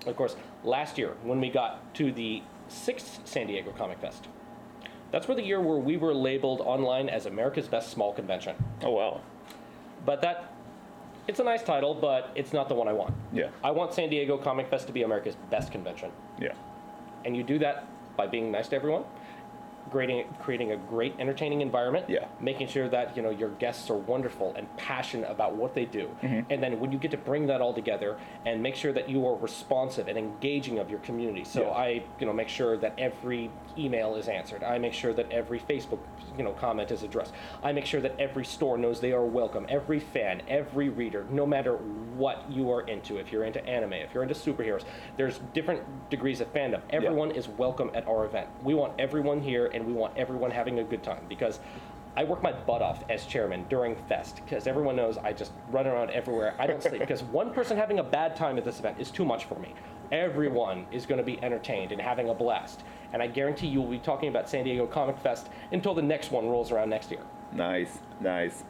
of 0.06 0.16
course, 0.16 0.34
last 0.64 0.98
year 0.98 1.14
when 1.22 1.40
we 1.40 1.48
got 1.48 1.94
to 1.94 2.10
the 2.10 2.42
sixth 2.66 3.20
San 3.24 3.46
Diego 3.46 3.70
Comic 3.70 4.00
Fest, 4.00 4.26
that's 5.10 5.26
where 5.28 5.36
the 5.36 5.42
year 5.42 5.60
where 5.60 5.78
we 5.78 5.96
were 5.96 6.14
labeled 6.14 6.60
online 6.60 7.08
as 7.08 7.26
America's 7.26 7.66
best 7.66 7.90
small 7.90 8.12
convention. 8.12 8.56
Oh 8.82 8.90
wow. 8.90 9.20
But 10.04 10.20
that, 10.22 10.52
it's 11.26 11.40
a 11.40 11.44
nice 11.44 11.62
title, 11.62 11.94
but 11.94 12.30
it's 12.34 12.52
not 12.52 12.68
the 12.68 12.74
one 12.74 12.88
I 12.88 12.92
want. 12.92 13.14
Yeah. 13.32 13.48
I 13.64 13.70
want 13.70 13.94
San 13.94 14.10
Diego 14.10 14.36
Comic 14.36 14.68
Fest 14.68 14.86
to 14.86 14.92
be 14.92 15.02
America's 15.02 15.36
best 15.50 15.72
convention. 15.72 16.10
Yeah. 16.40 16.52
And 17.24 17.36
you 17.36 17.42
do 17.42 17.58
that 17.58 17.86
by 18.16 18.26
being 18.26 18.50
nice 18.50 18.68
to 18.68 18.76
everyone, 18.76 19.04
creating, 19.90 20.26
creating 20.40 20.72
a 20.72 20.76
great 20.76 21.14
entertaining 21.18 21.60
environment, 21.60 22.06
Yeah. 22.08 22.26
making 22.40 22.68
sure 22.68 22.88
that 22.88 23.16
you 23.16 23.22
know 23.22 23.30
your 23.30 23.50
guests 23.50 23.90
are 23.90 23.96
wonderful 23.96 24.54
and 24.56 24.66
passionate 24.76 25.30
about 25.30 25.54
what 25.54 25.74
they 25.74 25.84
do. 25.84 26.08
Mm-hmm. 26.22 26.50
And 26.52 26.62
then 26.62 26.80
when 26.80 26.92
you 26.92 26.98
get 26.98 27.10
to 27.12 27.16
bring 27.16 27.46
that 27.46 27.60
all 27.60 27.72
together 27.74 28.18
and 28.46 28.62
make 28.62 28.74
sure 28.74 28.92
that 28.92 29.08
you 29.08 29.26
are 29.26 29.34
responsive 29.36 30.08
and 30.08 30.16
engaging 30.18 30.78
of 30.78 30.90
your 30.90 31.00
community. 31.00 31.44
So 31.44 31.62
Yeah. 31.62 31.68
I 31.70 32.02
you 32.20 32.26
know 32.26 32.32
make 32.32 32.48
sure 32.48 32.76
that 32.76 32.94
every 32.98 33.50
email 33.76 34.16
is 34.16 34.28
answered. 34.28 34.62
I 34.62 34.78
make 34.78 34.92
sure 34.92 35.12
that 35.14 35.30
every 35.32 35.60
Facebook 35.60 35.98
you 36.36 36.44
know 36.44 36.52
comment 36.52 36.90
is 36.90 37.02
addressed. 37.02 37.32
I 37.62 37.72
make 37.72 37.86
sure 37.86 38.00
that 38.00 38.14
every 38.18 38.44
store 38.44 38.78
knows 38.78 39.00
they 39.00 39.12
are 39.12 39.24
welcome. 39.24 39.66
Every 39.68 40.00
fan, 40.00 40.42
every 40.48 40.88
reader, 40.88 41.24
no 41.30 41.46
matter 41.46 41.74
what 41.76 42.44
you 42.50 42.70
are 42.70 42.82
into. 42.82 43.18
If 43.18 43.32
you're 43.32 43.44
into 43.44 43.64
anime, 43.66 43.92
if 43.94 44.12
you're 44.14 44.22
into 44.22 44.34
superheroes, 44.34 44.84
there's 45.16 45.40
different 45.54 45.82
degrees 46.10 46.40
of 46.40 46.52
fandom. 46.52 46.80
Everyone 46.90 47.30
is 47.30 47.48
welcome 47.48 47.90
at 47.94 48.06
our 48.06 48.24
event. 48.24 48.48
We 48.62 48.74
want 48.74 48.92
everyone 48.98 49.40
here 49.40 49.66
and 49.78 49.86
we 49.86 49.92
want 49.92 50.16
everyone 50.16 50.50
having 50.50 50.80
a 50.80 50.84
good 50.84 51.02
time 51.02 51.22
because 51.28 51.60
I 52.16 52.24
work 52.24 52.42
my 52.42 52.52
butt 52.52 52.82
off 52.82 53.04
as 53.08 53.24
chairman 53.26 53.64
during 53.68 53.94
Fest 54.08 54.40
because 54.44 54.66
everyone 54.66 54.96
knows 54.96 55.18
I 55.18 55.32
just 55.32 55.52
run 55.70 55.86
around 55.86 56.10
everywhere. 56.10 56.54
I 56.58 56.66
don't 56.66 56.82
sleep 56.82 56.98
because 56.98 57.22
one 57.22 57.52
person 57.52 57.76
having 57.76 58.00
a 58.00 58.02
bad 58.02 58.34
time 58.34 58.58
at 58.58 58.64
this 58.64 58.80
event 58.80 58.98
is 58.98 59.10
too 59.10 59.24
much 59.24 59.44
for 59.44 59.58
me. 59.60 59.72
Everyone 60.10 60.86
is 60.90 61.06
going 61.06 61.18
to 61.18 61.24
be 61.24 61.40
entertained 61.44 61.92
and 61.92 62.00
having 62.00 62.28
a 62.28 62.34
blast. 62.34 62.82
And 63.12 63.22
I 63.22 63.28
guarantee 63.28 63.68
you 63.68 63.80
will 63.80 63.90
be 63.90 64.00
talking 64.00 64.28
about 64.28 64.48
San 64.48 64.64
Diego 64.64 64.86
Comic 64.86 65.16
Fest 65.18 65.48
until 65.70 65.94
the 65.94 66.02
next 66.02 66.32
one 66.32 66.48
rolls 66.48 66.72
around 66.72 66.90
next 66.90 67.10
year. 67.10 67.22
Nice, 67.52 67.98
nice. 68.20 68.64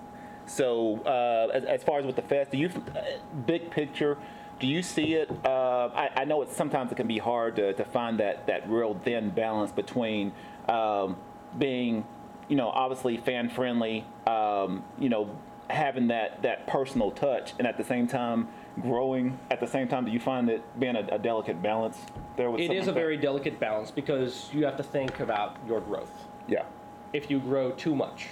So, 0.45 1.01
uh, 1.07 1.51
as, 1.53 1.65
as 1.65 1.83
far 1.83 2.01
as 2.01 2.07
with 2.07 2.17
the 2.17 2.23
fest, 2.23 2.51
do 2.51 2.59
you, 2.59 2.69
uh, 2.69 3.01
big 3.47 3.71
picture, 3.71 4.19
do 4.61 4.67
you 4.67 4.83
see 4.83 5.15
it? 5.15 5.31
Uh, 5.45 5.89
I, 5.95 6.11
I 6.17 6.25
know 6.25 6.43
it's 6.43 6.57
sometimes 6.57 6.91
it 6.91 6.97
can 6.97 7.07
be 7.07 7.19
hard 7.19 7.57
to, 7.57 7.73
to 7.75 7.85
find 7.85 8.19
that, 8.21 8.47
that 8.47 8.69
real 8.69 8.99
thin 9.05 9.31
balance 9.31 9.71
between 9.73 10.33
um, 10.69 11.17
being, 11.59 12.07
you 12.49 12.57
know, 12.57 12.69
obviously 12.69 13.17
fan 13.17 13.49
friendly, 13.49 14.05
um, 14.27 14.85
you 14.99 15.09
know, 15.09 15.31
having 15.71 16.09
that, 16.09 16.43
that 16.43 16.67
personal 16.67 17.11
touch, 17.11 17.53
and 17.59 17.67
at 17.67 17.77
the 17.77 17.85
same 17.85 18.07
time 18.07 18.49
growing. 18.81 19.39
At 19.51 19.61
the 19.61 19.67
same 19.67 19.89
time, 19.89 20.05
do 20.05 20.11
you 20.11 20.21
find 20.21 20.49
it 20.49 20.63
being 20.79 20.97
a, 20.97 21.07
a 21.13 21.19
delicate 21.19 21.63
balance 21.63 21.99
there? 22.37 22.51
With 22.51 22.61
It 22.61 22.71
is 22.71 22.89
a 22.89 22.93
very 22.93 23.17
delicate 23.17 23.59
balance 23.61 23.91
because 23.91 24.49
you 24.53 24.65
have 24.65 24.77
to 24.77 24.83
think 24.83 25.21
about 25.21 25.57
your 25.67 25.81
growth. 25.81 26.13
yeah, 26.47 26.65
if 27.13 27.31
you 27.31 27.39
grow 27.41 27.73
too 27.73 27.95
much, 27.95 28.29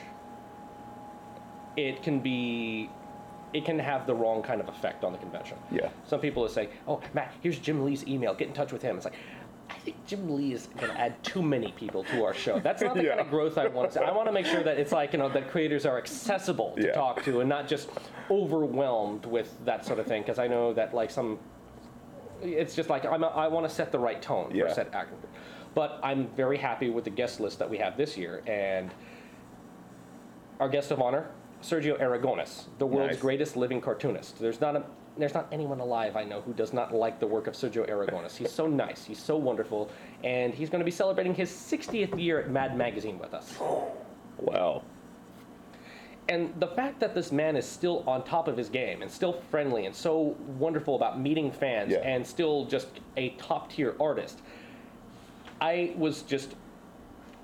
it 1.77 2.03
can 2.03 2.21
be, 2.21 2.89
it 3.53 3.65
can 3.65 3.79
have 3.79 4.07
the 4.07 4.15
wrong 4.15 4.43
kind 4.43 4.61
of 4.61 4.69
effect 4.69 5.05
on 5.05 5.13
the 5.13 5.19
convention. 5.19 5.59
Yeah. 5.71 5.89
Some 6.07 6.21
people 6.21 6.43
will 6.43 6.49
say, 6.49 6.69
"Oh, 6.89 7.01
Matt, 7.13 7.33
here's 7.43 7.59
Jim 7.59 7.85
Lee's 7.85 8.07
email. 8.07 8.35
Get 8.35 8.49
in 8.49 8.55
touch 8.55 8.73
with 8.73 8.83
him." 8.83 8.97
It's 8.97 9.05
like, 9.05 9.15
I 9.69 9.75
think 9.81 9.97
Jim 10.07 10.35
Lee 10.37 10.53
is 10.53 10.69
going 10.79 10.93
to 10.93 11.01
add 11.01 11.23
too 11.25 11.43
many 11.43 11.73
people 11.73 12.05
to 12.05 12.25
our 12.25 12.35
show. 12.35 12.59
That's 12.61 12.83
not 12.83 12.95
the 12.95 13.05
kind 13.05 13.21
of 13.21 13.31
growth 13.31 13.59
I 13.59 13.67
want 13.69 13.91
to 13.93 13.99
see. 13.99 14.05
I 14.05 14.13
want 14.13 14.29
to 14.29 14.33
make 14.33 14.47
sure 14.47 14.63
that 14.63 14.79
it's 14.79 14.93
like 14.93 15.13
you 15.13 15.19
know 15.19 15.29
that 15.29 15.51
creators 15.51 15.85
are 15.87 15.99
accessible 15.99 16.75
to 16.77 16.87
Yeah. 16.87 16.93
talk 16.93 17.23
to 17.25 17.41
and 17.41 17.49
not 17.49 17.67
just 17.69 17.89
overwhelmed 18.31 19.27
with 19.27 19.57
that 19.65 19.85
sort 19.85 19.99
of 19.99 20.07
thing. 20.07 20.23
Because 20.23 20.39
I 20.39 20.47
know 20.47 20.73
that 20.75 20.95
like 20.95 21.11
some 21.11 21.39
it's 22.43 22.75
just 22.75 22.89
like 22.91 23.05
I'm 23.05 23.23
a, 23.25 23.29
I 23.29 23.49
want 23.49 23.67
to 23.69 23.75
set 23.75 23.91
the 23.93 23.99
right 23.99 24.21
tone 24.21 24.51
for 24.51 24.57
Yeah. 24.57 24.65
a 24.67 24.75
set 24.75 24.95
actor. 24.95 25.15
But 25.75 25.99
I'm 26.03 26.29
very 26.29 26.59
happy 26.59 26.91
with 26.91 27.05
the 27.05 27.11
guest 27.11 27.41
list 27.41 27.59
that 27.59 27.69
we 27.69 27.79
have 27.79 27.97
this 27.97 28.17
year, 28.17 28.43
and 28.47 28.91
our 30.61 30.69
guest 30.69 30.91
of 30.91 31.01
honor, 31.03 31.27
Sergio 31.63 31.99
Aragones, 32.01 32.65
the 32.79 32.87
world's 32.87 33.15
Nice. 33.15 33.21
greatest 33.21 33.57
living 33.57 33.81
cartoonist. 33.81 34.39
There's 34.39 34.61
not 34.61 34.77
a 34.77 34.85
there's 35.19 35.35
not 35.35 35.47
anyone 35.53 35.81
alive 35.81 36.17
I 36.17 36.25
know 36.25 36.41
who 36.41 36.53
does 36.53 36.73
not 36.73 36.95
like 36.95 37.19
the 37.21 37.27
work 37.27 37.47
of 37.47 37.55
Sergio 37.55 37.89
Aragones. 37.89 38.37
He's 38.37 38.53
so 38.53 38.67
nice, 38.67 39.05
he's 39.05 39.19
so 39.19 39.37
wonderful, 39.37 39.91
and 40.25 40.55
he's 40.55 40.69
going 40.71 40.81
to 40.81 40.85
be 40.85 40.91
celebrating 40.91 41.35
his 41.35 41.51
60th 41.51 42.21
year 42.21 42.41
at 42.41 42.51
Mad 42.51 42.77
Magazine 42.77 43.19
with 43.19 43.35
us. 43.35 43.57
wow. 44.39 44.83
And 46.29 46.53
the 46.59 46.67
fact 46.67 46.99
that 47.01 47.15
this 47.15 47.31
man 47.31 47.57
is 47.57 47.65
still 47.65 48.03
on 48.09 48.25
top 48.25 48.49
of 48.49 48.57
his 48.57 48.69
game 48.69 49.01
and 49.01 49.09
still 49.11 49.41
friendly 49.51 49.87
and 49.87 49.95
so 49.95 50.37
wonderful 50.59 50.97
about 50.97 51.21
meeting 51.21 51.53
fans 51.53 51.93
Yeah. 51.93 51.99
and 51.99 52.27
still 52.27 52.65
just 52.65 52.89
a 53.17 53.31
top 53.31 53.71
tier 53.71 53.95
artist, 54.01 54.41
I 55.61 55.95
was 55.97 56.23
just, 56.23 56.57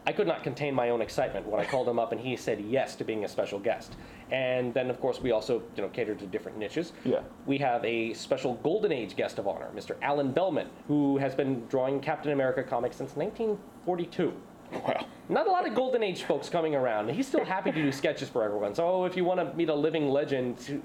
I 0.05 0.13
could 0.13 0.27
not 0.27 0.43
contain 0.43 0.75
my 0.75 0.91
own 0.91 1.01
excitement 1.01 1.47
when 1.47 1.61
I 1.61 1.65
called 1.65 1.89
him 1.89 2.01
up 2.01 2.11
and 2.11 2.21
he 2.21 2.37
said 2.37 2.61
yes 2.61 2.97
to 2.97 3.05
being 3.05 3.25
a 3.25 3.29
special 3.29 3.61
guest. 3.61 3.95
And 4.33 4.73
then, 4.73 4.89
of 4.89 4.99
course, 4.99 5.21
we 5.21 5.31
also 5.31 5.63
you 5.77 5.83
know 5.83 5.91
cater 5.91 6.15
to 6.15 6.27
different 6.27 6.57
niches. 6.57 6.93
Yeah. 7.05 7.21
We 7.47 7.59
have 7.59 7.85
a 7.85 8.15
special 8.15 8.55
Golden 8.55 8.91
Age 8.91 9.15
guest 9.15 9.39
of 9.39 9.47
honor, 9.47 9.69
Mr. 9.77 9.95
Allen 10.01 10.33
Bellman, 10.33 10.69
who 10.89 11.19
has 11.19 11.35
been 11.35 11.67
drawing 11.67 12.01
Captain 12.01 12.33
America 12.33 12.63
comics 12.63 12.97
since 12.97 13.15
1942 13.15 14.33
Wow. 14.73 15.05
not 15.29 15.47
a 15.47 15.51
lot 15.51 15.69
of 15.69 15.75
golden 15.75 16.03
age 16.03 16.23
folks 16.23 16.49
coming 16.49 16.75
around. 16.75 17.11
He's 17.11 17.27
still 17.27 17.45
happy 17.45 17.73
to 17.73 17.83
do 17.83 17.93
sketches 18.03 18.31
for 18.31 18.43
everyone. 18.43 18.75
So 18.75 19.05
if 19.05 19.19
you 19.19 19.25
want 19.25 19.39
to 19.39 19.55
meet 19.55 19.69
a 19.69 19.75
living 19.75 20.09
legend, 20.09 20.81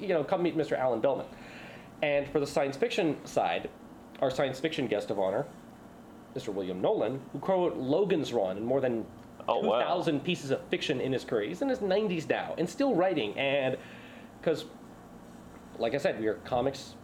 you 0.00 0.08
know, 0.08 0.22
come 0.22 0.44
meet 0.44 0.56
Mr. 0.56 0.78
Allen 0.78 1.00
Bellman. 1.00 1.26
And 2.02 2.28
for 2.28 2.38
the 2.38 2.46
science 2.46 2.76
fiction 2.76 3.16
side, 3.26 3.68
our 4.20 4.30
science 4.30 4.60
fiction 4.60 4.86
guest 4.86 5.10
of 5.10 5.18
honor, 5.18 5.44
Mr. 6.36 6.54
William 6.54 6.80
Nolan, 6.80 7.20
who 7.32 7.40
co-wrote 7.40 7.76
Logan's 7.76 8.32
Run 8.32 8.56
and 8.58 8.64
more 8.64 8.80
than 8.80 9.04
Oh, 9.48 9.58
wow. 9.60 9.80
2,000 9.80 10.20
pieces 10.24 10.50
of 10.50 10.60
fiction 10.68 11.00
in 11.00 11.12
his 11.12 11.24
career. 11.24 11.48
He's 11.48 11.62
in 11.62 11.68
his 11.68 11.80
90s 11.80 12.28
now 12.28 12.54
and 12.58 12.68
still 12.68 12.94
writing. 12.94 13.36
And 13.38 13.76
because, 14.40 14.64
like 15.78 15.94
I 15.94 15.98
said, 15.98 16.20
we 16.20 16.26
are 16.28 16.34
comics, 16.44 16.94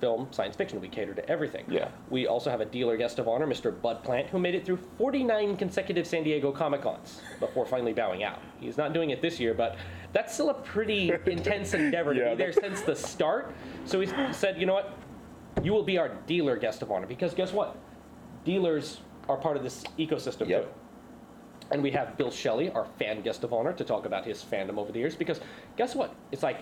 film, 0.00 0.28
science 0.30 0.56
fiction. 0.56 0.80
We 0.80 0.88
cater 0.88 1.14
to 1.14 1.28
everything. 1.28 1.64
Yeah. 1.68 1.88
We 2.10 2.26
also 2.26 2.50
have 2.50 2.60
a 2.60 2.64
dealer 2.64 2.96
guest 2.96 3.18
of 3.18 3.28
honor, 3.28 3.46
Mr. 3.46 3.78
Bud 3.80 4.02
Plant, 4.04 4.28
who 4.28 4.38
made 4.38 4.54
it 4.54 4.64
through 4.64 4.78
49 4.98 5.56
consecutive 5.56 6.06
San 6.06 6.22
Diego 6.24 6.50
Comic 6.52 6.82
Cons 6.82 7.20
before 7.40 7.66
finally 7.66 7.92
bowing 7.92 8.22
out. 8.22 8.40
He's 8.60 8.76
not 8.76 8.92
doing 8.92 9.10
it 9.10 9.20
this 9.22 9.38
year, 9.40 9.54
but 9.54 9.76
that's 10.12 10.32
still 10.34 10.50
a 10.50 10.54
pretty 10.54 11.12
intense 11.26 11.74
endeavor 11.74 12.14
to 12.14 12.20
Yeah, 12.20 12.30
be 12.30 12.36
there 12.36 12.52
since 12.52 12.82
the 12.82 12.94
start. 12.96 13.54
So 13.84 14.00
he 14.00 14.08
said, 14.32 14.58
you 14.58 14.66
know 14.66 14.74
what? 14.74 14.94
You 15.62 15.72
will 15.72 15.82
be 15.84 15.96
our 15.98 16.10
dealer 16.26 16.56
guest 16.56 16.82
of 16.82 16.90
honor 16.90 17.06
because 17.06 17.32
guess 17.34 17.52
what? 17.52 17.76
Dealers 18.44 19.00
are 19.28 19.36
part 19.36 19.56
of 19.56 19.62
this 19.62 19.82
ecosystem 19.98 20.48
Yep. 20.48 20.64
too. 20.64 20.68
And 21.70 21.82
we 21.82 21.90
have 21.92 22.16
Bill 22.16 22.30
Schelly, 22.30 22.70
our 22.70 22.86
fan 22.98 23.22
guest 23.22 23.42
of 23.44 23.52
honor, 23.52 23.72
to 23.72 23.84
talk 23.84 24.06
about 24.06 24.24
his 24.24 24.42
fandom 24.42 24.78
over 24.78 24.92
the 24.92 24.98
years. 24.98 25.16
Because 25.16 25.40
guess 25.76 25.94
what? 25.94 26.14
It's 26.30 26.42
like 26.42 26.58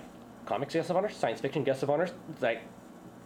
comics 0.46 0.74
guest 0.74 0.90
of 0.90 0.96
honor, 0.96 1.10
science 1.10 1.40
fiction 1.40 1.62
guest 1.64 1.82
of 1.82 1.90
honor, 1.90 2.08
like 2.40 2.62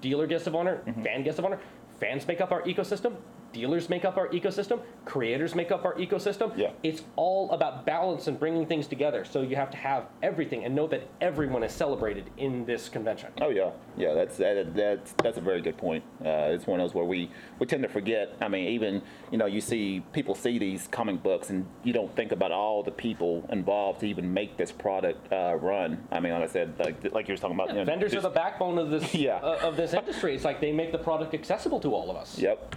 dealer 0.00 0.26
guest 0.26 0.46
of 0.46 0.54
honor, 0.54 0.82
Mm-hmm. 0.86 1.02
fan 1.02 1.22
guest 1.22 1.38
of 1.38 1.44
honor. 1.44 1.58
Fans 2.00 2.26
make 2.26 2.40
up 2.40 2.52
our 2.52 2.62
ecosystem. 2.62 3.14
Dealers 3.58 3.88
make 3.88 4.04
up 4.04 4.16
our 4.16 4.28
ecosystem. 4.28 4.80
Creators 5.04 5.56
make 5.56 5.72
up 5.72 5.84
our 5.84 5.94
ecosystem. 5.94 6.56
Yeah. 6.56 6.70
It's 6.84 7.02
all 7.16 7.50
about 7.50 7.84
balance 7.84 8.28
and 8.28 8.38
bringing 8.38 8.66
things 8.66 8.86
together. 8.86 9.24
So 9.24 9.42
you 9.42 9.56
have 9.56 9.68
to 9.72 9.76
have 9.76 10.04
everything 10.22 10.64
and 10.64 10.76
know 10.76 10.86
that 10.86 11.08
everyone 11.20 11.64
is 11.64 11.72
celebrated 11.72 12.30
in 12.36 12.64
this 12.66 12.88
convention. 12.88 13.32
Oh 13.40 13.48
yeah, 13.48 13.70
yeah. 13.96 14.14
That's 14.14 14.36
that, 14.36 14.76
that's 14.76 15.12
that's 15.24 15.38
a 15.38 15.40
very 15.40 15.60
good 15.60 15.76
point. 15.76 16.04
Uh, 16.24 16.54
it's 16.54 16.68
one 16.68 16.78
of 16.78 16.84
those 16.88 16.94
where 16.94 17.04
we 17.04 17.32
we 17.58 17.66
tend 17.66 17.82
to 17.82 17.88
forget. 17.88 18.36
I 18.40 18.46
mean, 18.46 18.68
even 18.68 19.02
you 19.32 19.38
know, 19.38 19.46
you 19.46 19.60
see 19.60 20.04
people 20.12 20.36
see 20.36 20.56
these 20.60 20.86
comic 20.92 21.20
books, 21.20 21.50
and 21.50 21.66
you 21.82 21.92
don't 21.92 22.14
think 22.14 22.30
about 22.30 22.52
all 22.52 22.84
the 22.84 22.92
people 22.92 23.44
involved 23.50 23.98
to 24.00 24.06
even 24.06 24.32
make 24.32 24.56
this 24.56 24.70
product 24.70 25.32
uh, 25.32 25.56
run. 25.60 26.06
I 26.12 26.20
mean, 26.20 26.32
like 26.32 26.44
I 26.44 26.46
said, 26.46 26.74
like 26.78 27.12
like 27.12 27.26
you 27.26 27.34
were 27.34 27.38
talking 27.38 27.56
about, 27.56 27.70
you 27.70 27.74
know, 27.74 27.84
Vendors 27.84 28.14
are 28.14 28.20
the 28.20 28.30
backbone 28.30 28.78
of 28.78 28.90
this 28.90 29.12
Yeah. 29.16 29.38
uh, 29.38 29.58
of 29.64 29.76
this 29.76 29.94
industry. 29.94 30.36
It's 30.36 30.44
like 30.44 30.60
they 30.60 30.70
make 30.70 30.92
the 30.92 30.98
product 30.98 31.34
accessible 31.34 31.80
to 31.80 31.92
all 31.92 32.08
of 32.08 32.16
us. 32.16 32.38
Yep. 32.38 32.76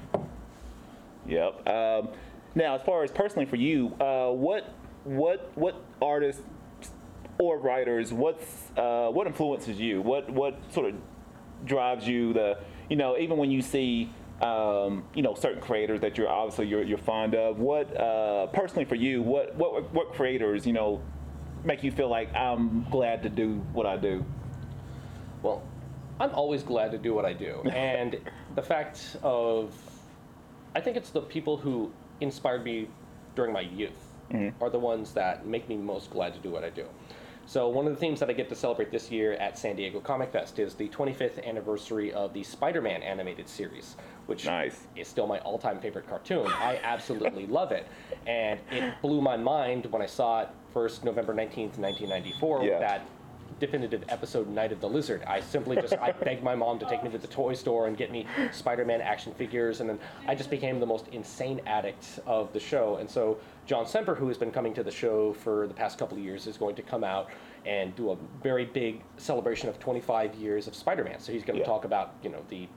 Yep. 1.28 1.68
Um, 1.70 2.10
now, 2.56 2.76
as 2.76 2.82
far 2.82 3.04
as 3.04 3.12
personally 3.12 3.46
for 3.46 3.56
you, 3.56 3.94
uh, 4.00 4.30
what 4.30 4.74
what 5.04 5.52
what 5.56 5.82
artists 6.02 6.44
or 7.40 7.58
writers, 7.58 8.14
what's 8.14 8.72
uh, 8.78 9.10
what 9.10 9.28
influences 9.28 9.80
you? 9.80 10.02
What 10.02 10.30
what 10.30 10.60
sort 10.72 10.88
of 10.88 10.96
drives 11.66 12.08
you? 12.08 12.34
The 12.34 12.58
you 12.90 12.96
know 12.96 13.18
even 13.18 13.38
when 13.38 13.52
you 13.52 13.62
see 13.62 14.12
um, 14.42 15.04
you 15.14 15.22
know, 15.22 15.36
certain 15.36 15.62
creators 15.62 16.02
that 16.02 16.18
you're 16.18 16.28
obviously 16.28 16.68
you're, 16.68 16.84
you're 16.84 16.98
fond 16.98 17.36
of. 17.36 17.60
What 17.60 17.96
uh, 17.96 18.48
personally 18.48 18.86
for 18.86 18.96
you, 18.96 19.22
what 19.22 19.56
what 19.56 19.94
what 19.94 20.14
creators, 20.14 20.66
you 20.66 20.74
know, 20.74 21.02
make 21.64 21.84
you 21.84 21.92
feel 21.92 22.10
like 22.10 22.34
I'm 22.34 22.84
glad 22.90 23.22
to 23.24 23.30
do 23.30 23.56
what 23.72 23.86
I 23.86 23.98
do? 23.98 24.26
Well, 25.44 25.64
I'm 26.20 26.32
always 26.32 26.64
glad 26.64 26.92
to 26.92 26.98
do 26.98 27.14
what 27.14 27.26
I 27.26 27.34
do. 27.34 27.62
And 27.74 28.20
the 28.56 28.62
fact 28.62 29.18
of, 29.24 29.74
I 30.76 30.82
think 30.82 30.98
it's 30.98 31.10
the 31.10 31.22
people 31.22 31.58
who 31.58 31.92
inspired 32.22 32.64
me 32.64 32.88
during 33.36 33.52
my 33.54 33.62
youth 33.62 33.92
mm-hmm. 34.32 34.64
are 34.64 34.70
the 34.70 34.80
ones 34.80 35.14
that 35.14 35.46
make 35.46 35.68
me 35.68 35.78
most 35.78 36.10
glad 36.12 36.34
to 36.34 36.40
do 36.40 36.50
what 36.50 36.64
I 36.64 36.70
do. 36.70 36.86
So 37.46 37.68
one 37.68 37.86
of 37.88 37.94
the 37.94 38.00
themes 38.00 38.20
that 38.20 38.30
I 38.30 38.34
get 38.34 38.50
to 38.50 38.56
celebrate 38.56 38.92
this 38.92 39.12
year 39.12 39.34
at 39.34 39.58
San 39.58 39.76
Diego 39.76 40.00
Comic 40.00 40.32
Fest 40.32 40.60
is 40.60 40.76
the 40.76 40.88
25th 40.90 41.46
anniversary 41.46 42.14
of 42.14 42.34
the 42.34 42.44
Spider-Man 42.44 43.02
animated 43.02 43.50
series, 43.50 43.98
which 44.28 44.46
Nice. 44.46 44.88
is 44.96 45.08
still 45.08 45.28
my 45.28 45.40
all-time 45.40 45.80
favorite 45.82 46.08
cartoon. 46.08 46.46
I 46.48 46.80
absolutely 46.84 47.48
love 47.60 47.72
it, 47.72 47.88
and 48.28 48.60
it 48.72 48.94
blew 49.02 49.22
my 49.22 49.38
mind 49.38 49.88
when 49.88 50.02
I 50.02 50.06
saw 50.06 50.44
it 50.44 50.50
first 50.72 51.04
November 51.04 51.34
19th, 51.34 51.78
1994, 51.78 52.64
Yeah. 52.64 52.80
that 52.80 53.02
definitive 53.62 54.04
episode 54.10 54.50
Night 54.50 54.72
of 54.74 54.82
the 54.82 54.90
Lizard. 54.90 55.24
I 55.26 55.40
simply 55.40 55.78
just 55.78 55.94
I 55.94 56.12
begged 56.26 56.44
my 56.44 56.56
mom 56.56 56.80
to 56.80 56.86
take 56.88 57.02
me 57.04 57.10
to 57.12 57.18
the 57.18 57.28
toy 57.28 57.54
store 57.54 57.88
and 57.88 57.96
get 57.96 58.12
me 58.12 58.26
Spider-Man 58.52 59.00
action 59.02 59.34
figures, 59.36 59.80
and 59.80 59.90
then 59.90 60.00
I 60.28 60.36
just 60.36 60.50
became 60.50 60.80
the 60.82 60.86
most 60.86 61.08
insane 61.14 61.62
addict 61.68 62.20
of 62.26 62.52
the 62.52 62.60
show. 62.60 62.98
And 62.98 63.10
so 63.10 63.38
John 63.68 63.86
Semper, 63.86 64.16
who 64.16 64.28
has 64.28 64.38
been 64.38 64.52
coming 64.52 64.74
to 64.74 64.84
the 64.84 64.92
show 64.92 65.32
for 65.34 65.68
the 65.68 65.74
past 65.74 65.98
couple 65.98 66.18
of 66.18 66.24
years, 66.24 66.48
is 66.48 66.58
going 66.58 66.76
to 66.76 66.82
come 66.82 67.04
out 67.06 67.30
and 67.66 67.96
do 67.96 68.12
a 68.12 68.18
very 68.42 68.66
big 68.66 69.04
celebration 69.18 69.70
of 69.70 69.80
25 69.80 70.34
years 70.36 70.68
of 70.68 70.76
Spider-Man. 70.76 71.20
So 71.20 71.32
he's 71.32 71.44
going 71.44 71.56
to 71.56 71.62
Yeah. 71.62 71.68
talk 71.68 71.86
about 71.86 72.16
you 72.24 72.30
know 72.32 72.42
the 72.50 72.68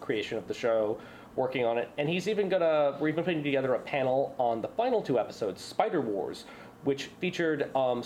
creation 0.00 0.38
of 0.38 0.46
the 0.46 0.54
show, 0.54 0.96
working 1.34 1.64
on 1.64 1.76
it, 1.76 1.90
and 1.98 2.08
he's 2.08 2.28
even 2.28 2.48
gonna 2.48 2.96
we're 3.00 3.08
even 3.08 3.24
putting 3.24 3.42
together 3.42 3.74
a 3.74 3.80
panel 3.80 4.34
on 4.38 4.62
the 4.62 4.68
final 4.68 5.02
two 5.02 5.18
episodes, 5.18 5.60
Spider 5.60 6.00
Wars, 6.00 6.44
which 6.84 7.06
featured 7.20 7.74
um, 7.76 8.02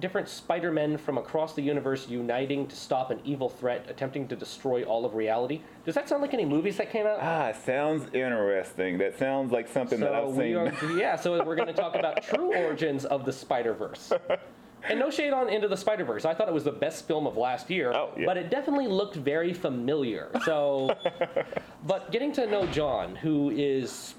different 0.00 0.28
Spider-Men 0.28 0.96
from 0.98 1.18
across 1.18 1.54
the 1.54 1.62
universe 1.62 2.08
uniting 2.08 2.66
to 2.66 2.74
stop 2.76 3.10
an 3.10 3.20
evil 3.24 3.48
threat 3.48 3.86
attempting 3.88 4.26
to 4.28 4.36
destroy 4.36 4.82
all 4.84 5.04
of 5.04 5.14
reality. 5.14 5.60
Does 5.84 5.94
that 5.94 6.08
sound 6.08 6.22
like 6.22 6.34
any 6.34 6.44
movies 6.44 6.76
that 6.78 6.90
came 6.90 7.06
out? 7.06 7.18
Ah, 7.20 7.52
sounds 7.52 8.06
interesting. 8.14 8.98
That 8.98 9.18
sounds 9.18 9.52
like 9.52 9.68
something 9.68 10.00
that 10.00 10.14
I've 10.14 10.28
we 10.28 10.44
seen. 10.44 10.56
are, 10.56 10.72
yeah. 10.98 11.16
So 11.16 11.44
we're 11.44 11.56
going 11.56 11.68
to 11.68 11.74
talk 11.74 11.94
about 11.94 12.22
true 12.22 12.54
origins 12.56 13.04
of 13.04 13.24
the 13.24 13.32
Spider 13.32 13.74
Verse. 13.74 14.12
And 14.88 14.98
no 14.98 15.10
shade 15.10 15.34
on 15.34 15.50
Into 15.50 15.68
the 15.68 15.76
Spider 15.76 16.04
Verse. 16.04 16.24
I 16.24 16.32
thought 16.32 16.48
it 16.48 16.54
was 16.54 16.64
the 16.64 16.72
best 16.72 17.06
film 17.06 17.26
of 17.26 17.36
last 17.36 17.68
year, 17.68 17.92
Oh, 17.92 18.10
yeah. 18.16 18.24
but 18.24 18.38
it 18.38 18.50
definitely 18.50 18.86
looked 18.88 19.14
very 19.16 19.52
familiar. 19.52 20.30
So, 20.46 20.96
but 21.86 22.10
getting 22.10 22.32
to 22.32 22.46
know 22.46 22.66
John, 22.68 23.14
who 23.14 23.50
is 23.50 24.14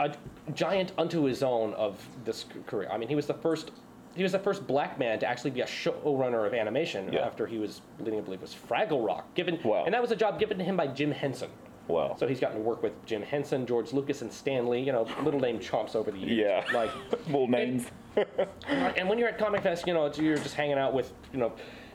a 0.00 0.14
giant 0.54 0.92
unto 0.96 1.24
his 1.24 1.42
own 1.42 1.74
of 1.74 2.02
this 2.24 2.46
career. 2.66 2.88
I 2.90 2.96
mean, 2.96 3.08
he 3.10 3.14
was 3.14 3.26
the 3.26 3.34
first. 3.34 3.72
He 4.18 4.22
was 4.24 4.32
the 4.32 4.38
first 4.38 4.66
black 4.66 4.98
man 4.98 5.18
to 5.20 5.26
actually 5.26 5.52
be 5.52 5.60
a 5.60 5.66
showrunner 5.66 6.46
of 6.46 6.52
animation 6.52 7.12
Yeah. 7.12 7.20
after 7.20 7.46
he 7.46 7.58
was 7.58 7.80
leading, 8.00 8.18
I 8.18 8.22
believe, 8.22 8.40
it 8.40 8.42
was 8.42 8.54
Fraggle 8.68 9.06
Rock. 9.06 9.32
Given, 9.34 9.58
Wow. 9.64 9.84
and 9.84 9.94
that 9.94 10.02
was 10.02 10.10
a 10.10 10.16
job 10.16 10.38
given 10.40 10.58
to 10.58 10.64
him 10.64 10.76
by 10.76 10.88
Jim 10.88 11.12
Henson. 11.12 11.50
wow. 11.86 12.16
So 12.18 12.26
he's 12.26 12.40
gotten 12.40 12.58
to 12.58 12.62
work 12.62 12.82
with 12.82 12.92
Jim 13.06 13.22
Henson, 13.22 13.64
George 13.64 13.92
Lucas, 13.94 14.20
and 14.22 14.30
Stan 14.30 14.68
Lee. 14.68 14.80
You 14.80 14.92
know, 14.92 15.06
little 15.22 15.40
name 15.40 15.58
chomps 15.60 15.94
over 15.96 16.10
the 16.10 16.18
years. 16.18 16.32
yeah. 16.70 16.76
Like, 16.76 16.90
Little 17.26 17.48
names. 17.48 17.86
and 18.68 19.08
when 19.08 19.18
you're 19.18 19.28
at 19.28 19.38
Comic 19.38 19.62
Fest, 19.62 19.86
you 19.86 19.94
know, 19.94 20.12
you're 20.14 20.36
just 20.36 20.54
hanging 20.54 20.78
out 20.78 20.92
with, 20.92 21.12
you 21.32 21.38
know, 21.38 21.52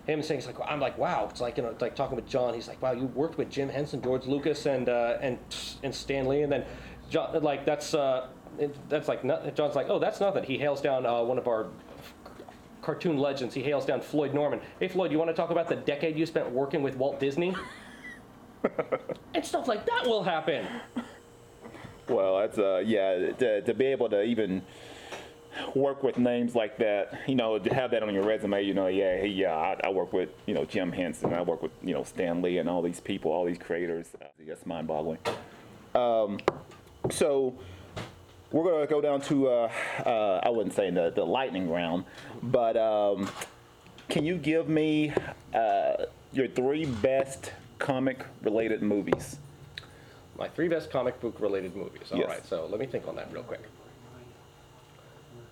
him 0.07 0.21
saying, 0.23 0.39
it's 0.39 0.47
like, 0.47 0.55
I'm 0.65 0.79
like, 0.79 0.97
wow. 0.97 1.27
It's 1.29 1.41
like, 1.41 1.57
you 1.57 1.63
know, 1.63 1.69
it's 1.69 1.81
like 1.81 1.95
talking 1.95 2.15
with 2.15 2.27
John. 2.27 2.53
He's 2.53 2.67
like, 2.67 2.81
wow, 2.81 2.93
you 2.93 3.05
worked 3.07 3.37
with 3.37 3.49
Jim 3.49 3.69
Henson, 3.69 4.01
George 4.01 4.25
Lucas, 4.25 4.65
and 4.65 4.87
uh, 4.89 5.17
and 5.21 5.37
and 5.83 5.93
Stan 5.93 6.27
Lee, 6.27 6.41
and 6.41 6.51
then 6.51 6.65
John, 7.09 7.41
like 7.43 7.65
that's 7.65 7.93
uh, 7.93 8.27
it, 8.59 8.75
that's 8.89 9.07
like 9.07 9.23
not, 9.23 9.53
John's 9.55 9.75
like, 9.75 9.87
oh, 9.89 9.99
that's 9.99 10.19
nothing. 10.19 10.43
He 10.43 10.57
hails 10.57 10.81
down 10.81 11.05
uh, 11.05 11.21
one 11.21 11.37
of 11.37 11.47
our 11.47 11.67
cartoon 12.83 13.17
legends. 13.17 13.55
He 13.55 13.63
hails 13.63 13.85
down 13.85 14.01
Floyd 14.01 14.33
Norman. 14.33 14.59
Hey, 14.79 14.87
Floyd, 14.87 15.11
you 15.11 15.17
want 15.17 15.29
to 15.29 15.33
talk 15.33 15.49
about 15.49 15.67
the 15.67 15.75
decade 15.75 16.17
you 16.17 16.25
spent 16.25 16.51
working 16.51 16.83
with 16.83 16.95
Walt 16.97 17.19
Disney? 17.19 17.55
and 19.33 19.45
stuff 19.45 19.67
like 19.67 19.85
that 19.85 20.05
will 20.05 20.23
happen. 20.23 20.67
Well, 22.07 22.39
that's 22.39 22.57
uh, 22.57 22.83
yeah. 22.85 23.31
To, 23.31 23.61
to 23.61 23.73
be 23.73 23.85
able 23.85 24.09
to 24.09 24.23
even 24.23 24.61
work 25.75 26.03
with 26.03 26.17
names 26.17 26.55
like 26.55 26.77
that, 26.77 27.21
you 27.27 27.35
know, 27.35 27.57
to 27.59 27.73
have 27.73 27.91
that 27.91 28.03
on 28.03 28.13
your 28.13 28.23
resume, 28.23 28.63
you 28.63 28.73
know, 28.73 28.87
yeah, 28.87 29.17
hey, 29.17 29.27
yeah, 29.27 29.55
I, 29.55 29.79
I 29.85 29.89
work 29.89 30.13
with 30.13 30.29
you 30.45 30.53
know 30.53 30.65
Jim 30.65 30.91
Henson, 30.91 31.33
I 31.33 31.41
work 31.41 31.61
with 31.61 31.71
you 31.81 31.93
know 31.93 32.03
Stan 32.03 32.41
Lee, 32.41 32.57
and 32.57 32.69
all 32.69 32.81
these 32.81 32.99
people, 32.99 33.31
all 33.31 33.45
these 33.45 33.57
creators. 33.57 34.07
Uh, 34.21 34.25
That's 34.45 34.65
mind-boggling. 34.65 35.19
Um, 35.95 36.39
so 37.11 37.57
we're 38.53 38.63
gonna 38.71 38.87
go 38.87 39.01
down 39.01 39.19
to 39.21 39.49
uh, 39.49 39.71
uh, 40.05 40.39
I 40.43 40.49
wouldn't 40.49 40.73
say 40.75 40.89
the 40.91 41.09
the 41.09 41.25
lightning 41.25 41.69
round, 41.69 42.05
but 42.41 42.77
um, 42.77 43.29
can 44.07 44.23
you 44.25 44.37
give 44.37 44.69
me 44.69 45.11
uh, 45.53 46.05
your 46.31 46.47
three 46.47 46.85
best 46.85 47.51
comic-related 47.79 48.81
movies? 48.81 49.37
My 50.37 50.47
three 50.47 50.67
best 50.69 50.89
comic 50.91 51.19
book 51.19 51.39
related 51.39 51.75
movies. 51.75 52.11
All 52.11 52.19
right, 52.21 52.37
Yes. 52.39 52.47
so 52.47 52.65
let 52.69 52.79
me 52.79 52.85
think 52.85 53.07
on 53.07 53.15
that 53.17 53.31
real 53.33 53.43
quick. 53.43 53.61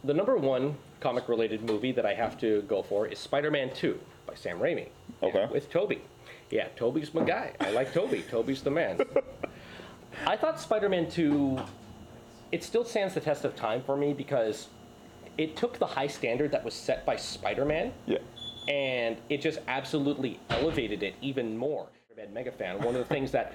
The 0.03 0.13
number 0.13 0.35
one 0.37 0.75
comic 0.99 1.29
related 1.29 1.61
movie 1.63 1.91
that 1.91 2.05
I 2.05 2.13
have 2.15 2.39
to 2.39 2.61
go 2.63 2.81
for 2.81 3.05
is 3.07 3.19
Spider 3.19 3.51
Man 3.51 3.71
2 3.73 3.99
by 4.25 4.33
Sam 4.35 4.59
Raimi. 4.59 4.87
Okay. 5.21 5.47
with 5.51 5.69
Tobey. 5.69 6.01
Yeah, 6.49 6.67
Tobey's 6.75 7.13
my 7.13 7.23
guy. 7.23 7.53
I 7.59 7.69
like 7.71 7.93
Tobey. 7.93 8.23
Tobey's 8.23 8.63
the 8.63 8.71
man. 8.71 8.99
I 10.25 10.35
thought 10.35 10.59
Spider 10.59 10.89
Man 10.89 11.09
2, 11.09 11.59
it 12.51 12.63
still 12.63 12.83
stands 12.85 13.13
the 13.13 13.19
test 13.21 13.45
of 13.45 13.55
time 13.55 13.81
for 13.83 13.95
me 13.97 14.13
because 14.13 14.67
it 15.37 15.55
took 15.55 15.79
the 15.79 15.85
high 15.85 16.07
standard 16.07 16.51
that 16.51 16.63
was 16.63 16.73
set 16.73 17.05
by 17.05 17.15
Spider 17.15 17.65
Man 17.65 17.93
Yeah. 18.05 18.17
and 18.67 19.17
it 19.29 19.41
just 19.41 19.59
absolutely 19.67 20.39
elevated 20.49 21.03
it 21.03 21.15
even 21.21 21.57
more. 21.57 21.87
Spider-Man 22.11 22.33
mega 22.33 22.51
fan. 22.51 22.77
One 22.81 22.95
of 22.95 22.99
the 23.07 23.13
things 23.13 23.31
that 23.31 23.53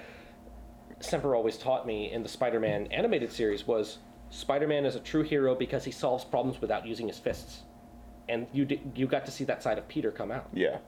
Semper 0.99 1.35
always 1.35 1.57
taught 1.57 1.85
me 1.85 2.11
in 2.11 2.23
the 2.23 2.29
Spider-Man 2.29 2.87
animated 2.87 3.31
series 3.31 3.67
was 3.67 3.99
Spider-Man 4.31 4.83
is 4.85 4.95
a 4.95 4.99
true 4.99 5.21
hero 5.23 5.53
because 5.53 5.83
he 5.85 5.91
solves 5.91 6.23
problems 6.25 6.59
without 6.59 6.85
using 6.87 7.07
his 7.07 7.19
fists, 7.19 7.61
and 8.27 8.47
you 8.51 8.67
you 8.95 9.05
got 9.07 9.25
to 9.27 9.31
see 9.31 9.43
that 9.45 9.61
side 9.61 9.77
of 9.77 9.87
Peter 9.87 10.11
come 10.11 10.31
out. 10.31 10.47
Yeah. 10.53 10.79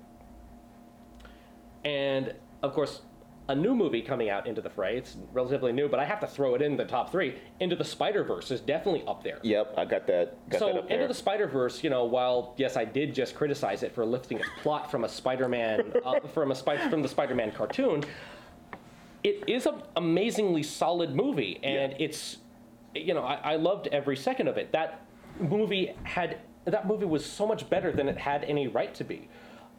And 1.85 2.33
of 2.63 2.73
course, 2.73 3.01
a 3.49 3.55
new 3.55 3.73
movie 3.73 4.01
coming 4.01 4.29
out 4.29 4.45
into 4.45 4.61
the 4.61 4.69
fray. 4.69 4.95
It's 4.95 5.17
relatively 5.33 5.71
new, 5.73 5.89
but 5.89 5.99
I 5.99 6.05
have 6.05 6.19
to 6.19 6.27
throw 6.27 6.53
it 6.53 6.61
in 6.61 6.77
the 6.77 6.85
top 6.85 7.11
three. 7.11 7.35
Into 7.59 7.75
the 7.75 7.83
Spider 7.83 8.23
Verse 8.23 8.51
is 8.51 8.61
definitely 8.61 9.03
up 9.07 9.23
there. 9.23 9.39
Yep, 9.41 9.73
I 9.75 9.85
got 9.85 10.05
that. 10.05 10.37
Got 10.49 10.51
that 10.51 10.59
So, 10.59 10.77
up 10.79 10.91
Into 10.91 11.07
the 11.07 11.13
Spider 11.15 11.47
Verse, 11.47 11.83
you 11.83 11.89
know, 11.89 12.05
while 12.05 12.53
yes, 12.57 12.77
I 12.77 12.85
did 12.85 13.13
just 13.13 13.33
criticize 13.35 13.81
it 13.81 13.93
for 13.93 14.05
lifting 14.05 14.37
its 14.37 14.47
plot 14.61 14.91
from 14.91 15.03
a 15.03 15.09
Spider-Man 15.09 15.93
uh, 16.05 16.19
from 16.33 16.51
a 16.51 16.55
Spi- 16.55 16.89
from 16.89 17.01
the 17.01 17.09
Spider-Man 17.09 17.51
cartoon, 17.51 18.03
it 19.23 19.43
is 19.49 19.65
an 19.65 19.81
amazingly 19.97 20.61
solid 20.63 21.15
movie, 21.15 21.59
and 21.63 21.91
Yeah. 21.93 21.97
it's, 22.05 22.37
you 22.93 23.15
know, 23.15 23.23
I, 23.23 23.53
I 23.53 23.55
loved 23.55 23.87
every 23.87 24.15
second 24.15 24.47
of 24.47 24.57
it. 24.57 24.71
That 24.71 25.05
movie 25.39 25.95
had 26.03 26.37
that 26.65 26.85
movie 26.87 27.05
was 27.05 27.25
so 27.25 27.47
much 27.47 27.67
better 27.67 27.91
than 27.91 28.07
it 28.07 28.17
had 28.17 28.43
any 28.43 28.67
right 28.67 28.93
to 28.93 29.03
be. 29.03 29.27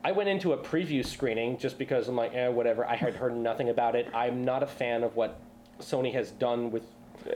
I 0.03 0.13
went 0.13 0.29
into 0.29 0.53
a 0.53 0.59
preview 0.59 1.05
screening 1.05 1.59
just 1.59 1.79
because 1.79 2.09
I'm 2.09 2.17
like, 2.17 2.35
eh, 2.35 2.49
whatever. 2.49 2.87
I 2.87 2.97
had 2.97 3.15
heard 3.15 3.37
nothing 3.37 3.69
about 3.69 3.95
it. 3.95 4.09
I'm 4.15 4.45
not 4.45 4.63
a 4.63 4.67
fan 4.67 5.03
of 5.03 5.15
what 5.15 5.39
Sony 5.81 6.13
has 6.15 6.31
done 6.31 6.71
with 6.71 6.83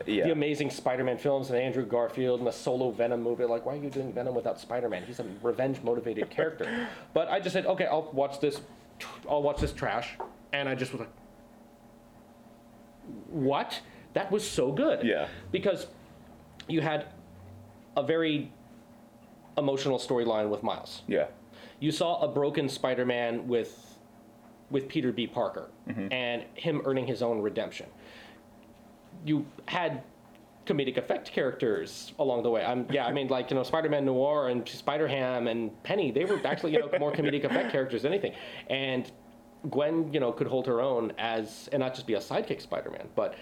yeah. 0.07 0.25
the 0.25 0.33
amazing 0.33 0.71
Spider-Man 0.71 1.19
films 1.19 1.51
and 1.51 1.59
Andrew 1.59 1.85
Garfield 1.85 2.41
and 2.41 2.47
the 2.47 2.53
solo 2.53 2.91
Venom 2.91 3.23
movie. 3.23 3.45
Like, 3.45 3.67
why 3.67 3.75
are 3.75 3.83
you 3.83 3.91
doing 3.91 4.13
Venom 4.13 4.35
without 4.35 4.59
Spider-Man? 4.59 5.05
He's 5.05 5.21
a 5.21 5.27
revenge-motivated 5.43 6.31
character. 6.31 6.89
But 7.13 7.29
I 7.29 7.39
just 7.39 7.53
said, 7.53 7.67
okay, 7.67 7.87
I'll 7.87 8.11
watch 8.13 8.41
this. 8.41 8.61
I'll 9.29 9.43
watch 9.43 9.61
this 9.61 9.73
trash, 9.73 10.17
and 10.53 10.69
I 10.69 10.75
just 10.75 10.93
was 10.93 11.01
like, 11.01 11.11
what? 13.29 13.81
That 14.15 14.31
was 14.31 14.49
so 14.49 14.73
good. 14.73 15.05
Yeah. 15.05 15.29
Because 15.53 15.87
you 16.69 16.81
had 16.81 17.07
a 17.97 18.03
very 18.03 18.53
emotional 19.57 19.99
storyline 19.99 20.49
with 20.49 20.63
Miles 20.63 21.03
Yeah. 21.07 21.27
You 21.85 21.93
saw 21.93 22.19
a 22.23 22.29
broken 22.29 22.67
Spider-Man 22.69 23.47
with 23.47 23.99
with 24.71 24.89
Peter 24.89 25.13
B. 25.13 25.27
Parker 25.27 25.69
mm-hmm. 25.87 26.11
and 26.11 26.43
him 26.55 26.81
earning 26.87 27.07
his 27.07 27.21
own 27.21 27.41
redemption. 27.43 27.87
You 29.25 29.45
had 29.67 30.03
comedic 30.67 30.97
effect 30.97 31.31
characters 31.31 32.15
along 32.19 32.43
the 32.43 32.49
way. 32.49 32.65
I'm 32.65 32.87
yeah, 32.91 33.05
I 33.05 33.13
mean 33.13 33.29
like 33.29 33.51
you 33.51 33.57
know 33.57 33.63
Spider-Man 33.63 34.07
Noir 34.07 34.49
and 34.49 34.67
Spider-Ham 34.67 35.47
and 35.47 35.71
Penny, 35.83 36.11
they 36.11 36.25
were 36.25 36.41
actually 36.47 36.73
you 36.73 36.81
know 36.81 36.91
more 36.99 37.13
comedic 37.13 37.45
effect 37.45 37.71
characters 37.71 38.03
than 38.03 38.13
anything. 38.13 38.35
And 38.71 39.13
Gwen, 39.71 40.11
you 40.13 40.21
know, 40.21 40.33
could 40.33 40.47
hold 40.47 40.67
her 40.67 40.81
own 40.81 41.13
as 41.19 41.69
and 41.71 41.81
not 41.81 41.95
just 41.95 42.07
be 42.07 42.15
a 42.15 42.19
sidekick 42.19 42.63
Spider-Man, 42.63 43.09
but 43.15 43.35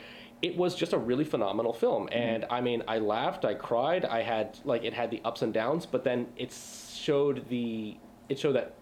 it 0.43 0.57
was 0.57 0.75
just 0.75 0.93
a 0.93 0.99
really 0.99 1.25
phenomenal 1.25 1.73
film. 1.73 2.07
Mm-hmm. 2.07 2.19
And 2.19 2.47
I 2.51 2.61
mean, 2.61 2.83
I 2.89 2.99
laughed, 2.99 3.45
I 3.45 3.55
cried, 3.55 4.05
I 4.05 4.23
had 4.23 4.59
like 4.65 4.83
it 4.83 4.93
had 4.93 5.13
the 5.13 5.21
ups 5.25 5.43
and 5.43 5.55
downs, 5.55 5.87
but 5.87 6.03
then 6.03 6.27
it 6.37 6.53
showed 6.53 7.49
the 7.49 7.97
it 8.29 8.39
showed 8.39 8.53
that 8.53 8.75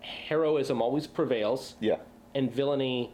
heroism 0.00 0.80
always 0.82 1.06
prevails 1.06 1.74
Yeah. 1.80 1.96
and 2.34 2.50
villainy 2.52 3.10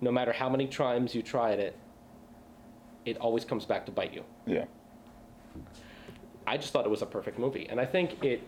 no 0.00 0.10
matter 0.10 0.32
how 0.32 0.48
many 0.48 0.66
times 0.66 1.14
you 1.14 1.22
try 1.22 1.50
it, 1.52 1.76
it 3.04 3.16
always 3.18 3.44
comes 3.44 3.64
back 3.64 3.86
to 3.86 3.92
bite 3.92 4.12
you. 4.12 4.24
Yeah. 4.46 4.64
I 6.46 6.56
just 6.56 6.72
thought 6.72 6.84
it 6.84 6.90
was 6.90 7.02
a 7.02 7.06
perfect 7.06 7.38
movie, 7.38 7.66
and 7.70 7.80
I 7.80 7.86
think 7.86 8.22
it 8.24 8.42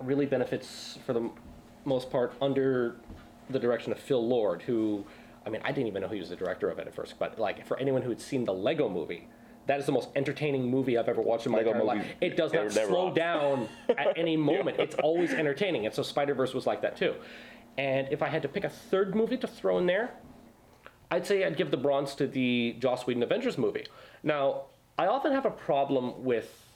really 0.00 0.26
benefits 0.26 0.98
for 1.06 1.12
the 1.12 1.20
m- 1.20 1.30
most 1.84 2.10
part 2.10 2.32
under 2.42 2.96
the 3.50 3.58
direction 3.60 3.92
of 3.92 3.98
Phil 4.00 4.26
Lord, 4.26 4.62
who, 4.62 5.04
I 5.46 5.50
mean, 5.50 5.60
I 5.64 5.70
didn't 5.70 5.86
even 5.86 6.02
know 6.02 6.08
he 6.08 6.18
was 6.18 6.30
the 6.30 6.36
director 6.36 6.68
of 6.70 6.78
it 6.80 6.88
at 6.88 6.94
first, 6.94 7.18
but 7.20 7.38
like 7.38 7.64
for 7.66 7.78
anyone 7.78 8.02
who 8.02 8.08
had 8.08 8.20
seen 8.20 8.44
the 8.44 8.52
Lego 8.54 8.88
Movie, 8.88 9.28
that 9.66 9.80
is 9.80 9.86
the 9.86 9.92
most 9.92 10.08
entertaining 10.14 10.70
movie 10.70 10.98
I've 10.98 11.08
ever 11.08 11.22
watched 11.22 11.46
in 11.46 11.52
my 11.52 11.58
Lego 11.58 11.70
entire 11.70 11.84
life. 11.84 12.06
It 12.20 12.36
does 12.36 12.52
they're 12.52 12.64
not 12.64 12.72
slow 12.72 13.08
off. 13.08 13.14
down 13.14 13.68
at 13.88 14.16
any 14.18 14.36
moment. 14.52 14.78
It's 14.78 14.94
always 14.96 15.32
entertaining, 15.32 15.86
and 15.86 15.94
so 15.94 16.02
Spider 16.02 16.34
Verse 16.34 16.54
was 16.54 16.66
like 16.66 16.82
that 16.82 16.96
too. 16.96 17.14
And 17.76 18.08
if 18.10 18.22
I 18.22 18.28
had 18.28 18.42
to 18.42 18.48
pick 18.48 18.64
a 18.64 18.68
third 18.68 19.14
movie 19.14 19.36
to 19.38 19.46
throw 19.46 19.78
in 19.78 19.86
there, 19.86 20.10
I'd 21.10 21.26
say 21.26 21.44
I'd 21.44 21.56
give 21.56 21.70
the 21.70 21.76
bronze 21.76 22.14
to 22.16 22.26
the 22.26 22.76
Joss 22.78 23.06
Whedon 23.06 23.22
Avengers 23.22 23.58
movie. 23.58 23.86
Now, 24.22 24.64
I 24.98 25.06
often 25.06 25.32
have 25.32 25.44
a 25.44 25.50
problem 25.50 26.24
with 26.24 26.66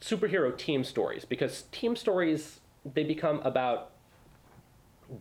superhero 0.00 0.56
team 0.56 0.84
stories 0.84 1.24
because 1.24 1.62
team 1.72 1.96
stories 1.96 2.60
they 2.84 3.04
become 3.04 3.40
about 3.40 3.92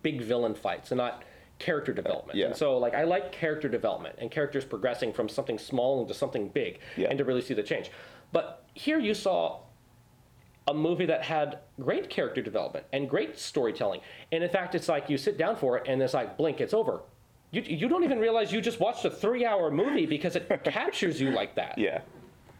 big 0.01 0.21
villain 0.21 0.53
fights 0.53 0.91
and 0.91 0.97
not 0.97 1.23
character 1.59 1.93
development. 1.93 2.37
Yeah. 2.37 2.47
And 2.47 2.55
so 2.55 2.77
like 2.77 2.93
I 2.93 3.03
like 3.03 3.31
character 3.31 3.69
development 3.69 4.15
and 4.19 4.29
characters 4.29 4.65
progressing 4.65 5.13
from 5.13 5.29
something 5.29 5.57
small 5.57 6.01
into 6.01 6.13
something 6.13 6.49
big 6.49 6.79
Yeah. 6.97 7.07
and 7.09 7.17
to 7.17 7.23
really 7.25 7.41
see 7.41 7.53
the 7.53 7.63
change. 7.63 7.91
But 8.31 8.63
here 8.73 8.99
you 8.99 9.13
saw 9.13 9.59
a 10.67 10.73
movie 10.73 11.05
that 11.05 11.23
had 11.23 11.59
great 11.79 12.09
character 12.09 12.41
development 12.41 12.85
and 12.93 13.09
great 13.09 13.37
storytelling. 13.37 14.01
And 14.31 14.43
in 14.43 14.49
fact, 14.49 14.75
it's 14.75 14.87
like 14.89 15.09
you 15.09 15.17
sit 15.17 15.37
down 15.37 15.55
for 15.57 15.77
it 15.77 15.87
and 15.87 16.01
it's 16.01 16.13
like 16.13 16.37
blink, 16.37 16.61
it's 16.61 16.73
over. 16.73 17.01
You, 17.51 17.61
you 17.61 17.87
don't 17.87 18.03
even 18.03 18.19
realize 18.19 18.51
you 18.51 18.61
just 18.61 18.79
watched 18.79 19.05
a 19.05 19.09
three 19.11 19.45
hour 19.45 19.69
movie 19.69 20.05
because 20.05 20.35
it 20.35 20.49
captures 20.63 21.21
you 21.21 21.31
like 21.31 21.55
that. 21.55 21.77
Yeah. 21.77 22.01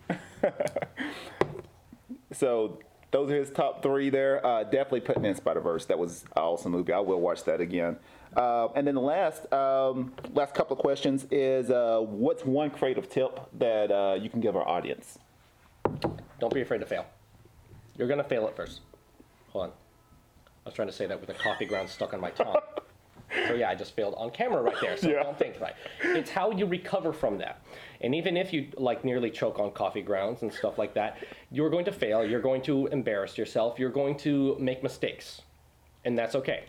so 2.32 2.80
those 3.12 3.32
are 3.32 3.36
his 3.36 3.50
top 3.52 3.82
three 3.82 4.10
there. 4.10 4.46
Uh, 4.46 4.64
definitely 4.64 5.02
putting 5.02 5.26
in 5.26 5.36
Spider 5.36 5.62
Verse. 5.62 5.86
That 5.86 5.98
was 5.98 6.24
an 6.36 6.42
awesome 6.44 6.72
movie. 6.72 6.94
I 6.94 7.00
will 7.00 7.22
watch 7.22 7.44
that 7.46 7.62
again. 7.62 7.98
Uh, 8.36 8.68
and 8.76 8.86
then 8.88 8.96
the 8.96 9.02
last 9.02 9.52
um, 9.54 10.14
last 10.34 10.54
couple 10.54 10.76
of 10.76 10.82
questions 10.82 11.26
is 11.32 11.70
uh, 11.70 12.00
what's 12.00 12.44
one 12.46 12.70
creative 12.70 13.10
tip 13.10 13.40
that 13.60 13.92
uh, 13.92 14.18
you 14.20 14.30
can 14.30 14.40
give 14.42 14.56
our 14.56 14.68
audience? 14.68 15.20
Don't 16.40 16.54
be 16.54 16.62
afraid 16.62 16.80
to 16.80 16.86
fail. 16.86 17.06
You're 17.98 18.08
gonna 18.08 18.24
fail 18.24 18.46
at 18.48 18.56
first. 18.56 18.82
Hold 19.50 19.66
on. 19.66 19.70
I 20.66 20.70
was 20.70 20.74
trying 20.74 20.88
to 20.88 20.94
say 20.94 21.06
that 21.06 21.20
with 21.20 21.30
a 21.30 21.34
coffee 21.34 21.66
ground 21.66 21.90
stuck 21.90 22.14
on 22.14 22.22
my 22.22 22.32
tongue. 22.32 22.56
so 23.48 23.54
yeah, 23.54 23.70
I 23.70 23.76
just 23.76 23.96
failed 23.96 24.16
on 24.18 24.32
camera 24.32 24.62
right 24.62 24.76
there. 24.82 24.96
So 24.98 25.10
Yeah. 25.10 25.24
don't 25.24 25.38
think 25.38 25.60
right. 25.60 25.76
It's 26.02 26.30
how 26.32 26.52
you 26.52 26.66
recover 26.66 27.12
from 27.14 27.38
that. 27.40 27.62
And 28.02 28.16
even 28.16 28.38
if 28.38 28.52
you 28.54 28.68
like 28.78 29.04
nearly 29.04 29.30
choke 29.30 29.60
on 29.60 29.72
coffee 29.72 30.02
grounds 30.02 30.42
and 30.42 30.52
stuff 30.52 30.78
like 30.78 30.94
that, 30.96 31.18
you're 31.52 31.70
going 31.70 31.86
to 31.86 31.92
fail. 31.92 32.26
You're 32.26 32.42
going 32.42 32.62
to 32.64 32.88
embarrass 32.88 33.38
yourself. 33.38 33.78
You're 33.78 33.92
going 33.92 34.18
to 34.20 34.56
make 34.60 34.82
mistakes, 34.84 35.42
and 36.06 36.18
that's 36.18 36.36
okay. 36.36 36.66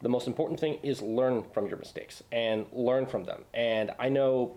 The 0.00 0.08
most 0.08 0.26
important 0.26 0.60
thing 0.60 0.78
is 0.82 1.02
learn 1.02 1.44
from 1.52 1.66
your 1.66 1.78
mistakes 1.78 2.22
and 2.30 2.66
learn 2.72 3.06
from 3.06 3.24
them. 3.24 3.44
And 3.52 3.90
I 3.98 4.08
know 4.08 4.56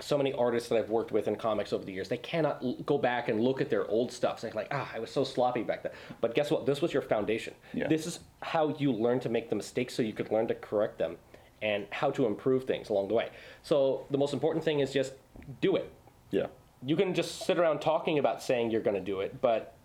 so 0.00 0.18
many 0.18 0.32
artists 0.32 0.68
that 0.68 0.76
I've 0.78 0.90
worked 0.90 1.12
with 1.12 1.28
in 1.28 1.36
comics 1.36 1.72
over 1.72 1.84
the 1.84 1.92
years, 1.92 2.08
they 2.08 2.18
cannot 2.18 2.62
l- 2.62 2.74
go 2.84 2.98
back 2.98 3.28
and 3.28 3.40
look 3.40 3.60
at 3.60 3.70
their 3.70 3.86
old 3.86 4.12
stuff. 4.12 4.40
They're 4.40 4.50
like, 4.52 4.68
ah, 4.70 4.90
I 4.94 4.98
was 4.98 5.10
so 5.10 5.24
sloppy 5.24 5.62
back 5.62 5.82
then. 5.82 5.92
But 6.20 6.34
guess 6.34 6.50
what? 6.50 6.66
This 6.66 6.82
was 6.82 6.92
your 6.92 7.02
foundation. 7.02 7.54
Yeah. 7.72 7.88
This 7.88 8.06
is 8.06 8.20
how 8.42 8.74
you 8.78 8.92
learn 8.92 9.20
to 9.20 9.28
make 9.28 9.48
the 9.48 9.56
mistakes 9.56 9.94
so 9.94 10.02
you 10.02 10.12
could 10.12 10.30
learn 10.30 10.48
to 10.48 10.54
correct 10.54 10.98
them 10.98 11.16
and 11.62 11.86
how 11.90 12.10
to 12.10 12.26
improve 12.26 12.64
things 12.64 12.90
along 12.90 13.08
the 13.08 13.14
way. 13.14 13.30
So 13.62 14.04
the 14.10 14.18
most 14.18 14.34
important 14.34 14.64
thing 14.64 14.80
is 14.80 14.92
just 14.92 15.14
do 15.60 15.76
it. 15.76 15.90
Yeah. 16.30 16.46
You 16.84 16.96
can 16.96 17.14
just 17.14 17.46
sit 17.46 17.58
around 17.58 17.80
talking 17.80 18.18
about 18.18 18.42
saying 18.42 18.70
you're 18.70 18.82
going 18.82 18.96
to 18.96 19.02
do 19.02 19.20
it, 19.20 19.40
but 19.40 19.75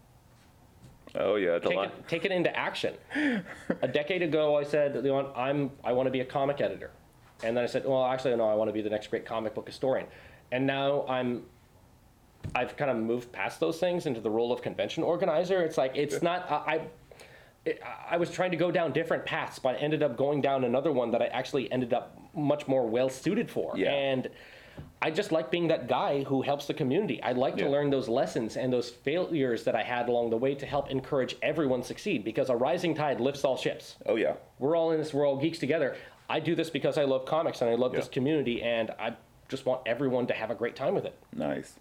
Oh 1.15 1.35
yeah, 1.35 1.55
it's 1.55 1.65
a 1.65 1.69
take 1.69 1.77
lot. 1.77 1.87
it, 1.87 2.07
take 2.07 2.25
it 2.25 2.31
into 2.31 2.55
action. 2.57 2.95
a 3.81 3.87
decade 3.87 4.21
ago, 4.21 4.57
I 4.57 4.63
said, 4.63 5.05
I'm 5.35 5.71
I 5.83 5.91
want 5.93 6.07
to 6.07 6.11
be 6.11 6.21
a 6.21 6.25
comic 6.25 6.61
editor, 6.61 6.91
and 7.43 7.55
then 7.55 7.63
I 7.63 7.67
said, 7.67 7.85
well, 7.85 8.05
actually, 8.05 8.35
no, 8.35 8.47
I 8.47 8.53
want 8.53 8.69
to 8.69 8.73
be 8.73 8.81
the 8.81 8.89
next 8.89 9.07
great 9.07 9.25
comic 9.25 9.53
book 9.53 9.67
historian, 9.67 10.07
and 10.51 10.65
now 10.65 11.05
I'm. 11.07 11.43
I've 12.55 12.75
kind 12.75 12.89
of 12.89 12.97
moved 12.97 13.31
past 13.31 13.59
those 13.59 13.79
things 13.79 14.07
into 14.07 14.19
the 14.19 14.29
role 14.31 14.51
of 14.51 14.63
convention 14.63 15.03
organizer. 15.03 15.61
It's 15.61 15.77
like 15.77 15.95
it's 15.95 16.23
not 16.23 16.49
I. 16.49 16.55
I 16.55 16.81
it, 17.65 17.79
I 18.09 18.17
was 18.17 18.31
trying 18.31 18.51
to 18.51 18.57
go 18.57 18.71
down 18.71 18.91
different 18.91 19.25
paths, 19.25 19.59
but 19.59 19.75
I 19.75 19.77
ended 19.77 20.01
up 20.01 20.17
going 20.17 20.41
down 20.41 20.63
another 20.63 20.91
one 20.91 21.11
that 21.11 21.21
I 21.21 21.27
actually 21.27 21.71
ended 21.71 21.93
up 21.93 22.17
much 22.33 22.67
more 22.67 22.87
well 22.87 23.09
suited 23.09 23.49
for. 23.49 23.77
Yeah. 23.77 23.91
And 23.91 24.29
I 25.03 25.09
just 25.09 25.31
like 25.31 25.49
being 25.49 25.67
that 25.69 25.87
guy 25.87 26.23
who 26.23 26.43
helps 26.43 26.67
the 26.67 26.75
community. 26.75 27.21
I 27.23 27.31
like 27.31 27.57
to 27.57 27.67
learn 27.67 27.89
those 27.89 28.07
lessons 28.07 28.55
and 28.55 28.71
those 28.71 28.89
failures 28.89 29.63
that 29.63 29.75
I 29.75 29.81
had 29.81 30.07
along 30.09 30.29
the 30.29 30.37
way 30.37 30.53
to 30.53 30.65
help 30.65 30.91
encourage 30.91 31.35
everyone 31.41 31.81
succeed 31.81 32.23
because 32.23 32.49
a 32.49 32.55
rising 32.55 32.93
tide 32.93 33.19
lifts 33.19 33.43
all 33.43 33.57
ships. 33.57 33.95
Oh 34.05 34.15
yeah. 34.15 34.35
We're 34.59 34.75
all 34.75 34.91
in 34.91 34.99
this, 34.99 35.11
we're 35.11 35.27
all 35.27 35.37
geeks 35.37 35.57
together. 35.57 35.95
I 36.29 36.39
do 36.39 36.53
this 36.53 36.69
because 36.69 36.99
I 36.99 37.05
love 37.05 37.25
comics 37.25 37.61
and 37.61 37.69
I 37.71 37.73
love 37.73 37.93
this 37.93 38.07
community 38.07 38.61
and 38.61 38.91
I 38.91 39.15
just 39.49 39.65
want 39.65 39.81
everyone 39.87 40.27
to 40.27 40.33
have 40.33 40.51
a 40.51 40.55
great 40.55 40.75
time 40.75 40.93
with 40.93 41.05
it. 41.05 41.17
Nice, 41.33 41.73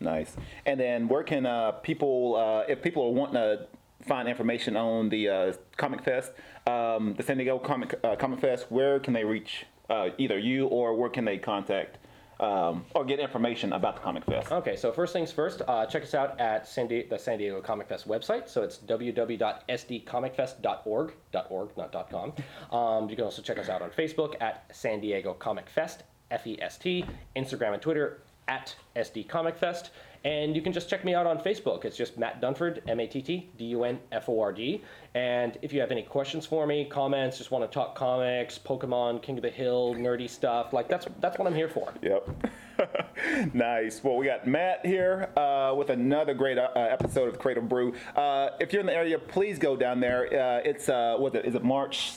nice. 0.00 0.36
And 0.66 0.78
then 0.78 1.06
where 1.06 1.22
can 1.22 1.46
uh, 1.46 1.72
people, 1.72 2.34
uh, 2.36 2.70
if 2.70 2.82
people 2.82 3.04
are 3.04 3.12
wanting 3.12 3.34
to 3.34 3.66
find 4.04 4.28
information 4.28 4.76
on 4.76 5.10
the 5.10 5.28
uh, 5.28 5.52
Comic 5.76 6.02
Fest, 6.02 6.32
um, 6.66 7.14
the 7.16 7.22
San 7.22 7.36
Diego 7.36 7.58
Comic 7.58 7.94
uh, 8.02 8.16
Comic 8.16 8.40
Fest, 8.40 8.66
where 8.68 8.98
can 8.98 9.14
they 9.14 9.24
reach 9.24 9.64
uh, 9.88 10.08
either 10.18 10.38
you 10.38 10.66
or 10.66 10.94
where 10.94 11.08
can 11.08 11.24
they 11.24 11.38
contact 11.38 11.98
um, 12.40 12.84
or 12.94 13.04
get 13.04 13.20
information 13.20 13.72
about 13.72 13.96
the 13.96 14.02
Comic 14.02 14.24
Fest? 14.24 14.52
Okay, 14.52 14.76
so 14.76 14.92
first 14.92 15.12
things 15.12 15.32
first, 15.32 15.62
uh, 15.66 15.86
check 15.86 16.02
us 16.02 16.14
out 16.14 16.38
at 16.40 16.66
San 16.66 16.86
Di- 16.86 17.02
the 17.02 17.18
San 17.18 17.38
Diego 17.38 17.60
Comic 17.60 17.88
Fest 17.88 18.08
website. 18.08 18.48
So 18.48 18.62
it's 18.62 18.78
www.sdcomicfest.org, 18.78 21.12
.org, 21.50 21.76
not 21.76 22.10
.com. 22.10 22.32
Um, 22.76 23.08
you 23.08 23.16
can 23.16 23.24
also 23.24 23.42
check 23.42 23.58
us 23.58 23.68
out 23.68 23.82
on 23.82 23.90
Facebook 23.90 24.34
at 24.40 24.66
San 24.72 25.00
Diego 25.00 25.34
Comic 25.34 25.68
Fest, 25.68 26.04
F-E-S-T, 26.30 27.04
Instagram 27.36 27.74
and 27.74 27.82
Twitter 27.82 28.20
at 28.48 28.74
SD 28.96 29.28
Comic 29.28 29.56
Fest. 29.56 29.90
And 30.24 30.56
you 30.56 30.62
can 30.62 30.72
just 30.72 30.88
check 30.88 31.04
me 31.04 31.14
out 31.14 31.26
on 31.26 31.38
Facebook. 31.38 31.84
It's 31.84 31.96
just 31.96 32.18
Matt 32.18 32.40
Dunford, 32.40 32.80
M-A-T-T-D-U-N-F-O-R-D. 32.88 34.82
And 35.14 35.58
if 35.60 35.72
you 35.72 35.80
have 35.80 35.90
any 35.90 36.02
questions 36.02 36.46
for 36.46 36.66
me, 36.66 36.86
comments, 36.86 37.36
just 37.38 37.50
want 37.50 37.70
to 37.70 37.72
talk 37.72 37.94
comics, 37.94 38.58
Pokemon, 38.58 39.20
King 39.22 39.36
of 39.36 39.42
the 39.42 39.50
Hill, 39.50 39.94
nerdy 39.94 40.28
stuff, 40.28 40.72
like 40.72 40.88
that's 40.88 41.06
that's 41.20 41.38
what 41.38 41.46
I'm 41.46 41.54
here 41.54 41.68
for. 41.68 41.92
Yep. 42.02 42.46
nice. 43.54 44.02
Well, 44.02 44.16
we 44.16 44.26
got 44.26 44.46
Matt 44.46 44.84
here 44.84 45.28
uh, 45.36 45.74
with 45.76 45.90
another 45.90 46.34
great 46.34 46.58
uh, 46.58 46.70
episode 46.74 47.28
of 47.28 47.38
Creative 47.38 47.68
Brew. 47.68 47.94
Uh, 48.16 48.48
if 48.60 48.72
you're 48.72 48.80
in 48.80 48.86
the 48.86 48.94
area, 48.94 49.18
please 49.18 49.58
go 49.58 49.76
down 49.76 50.00
there. 50.00 50.26
Uh, 50.26 50.60
it's 50.64 50.88
uh, 50.88 51.16
what 51.18 51.34
is 51.34 51.40
it? 51.40 51.48
Is 51.48 51.54
it 51.54 51.62
March? 51.62 52.12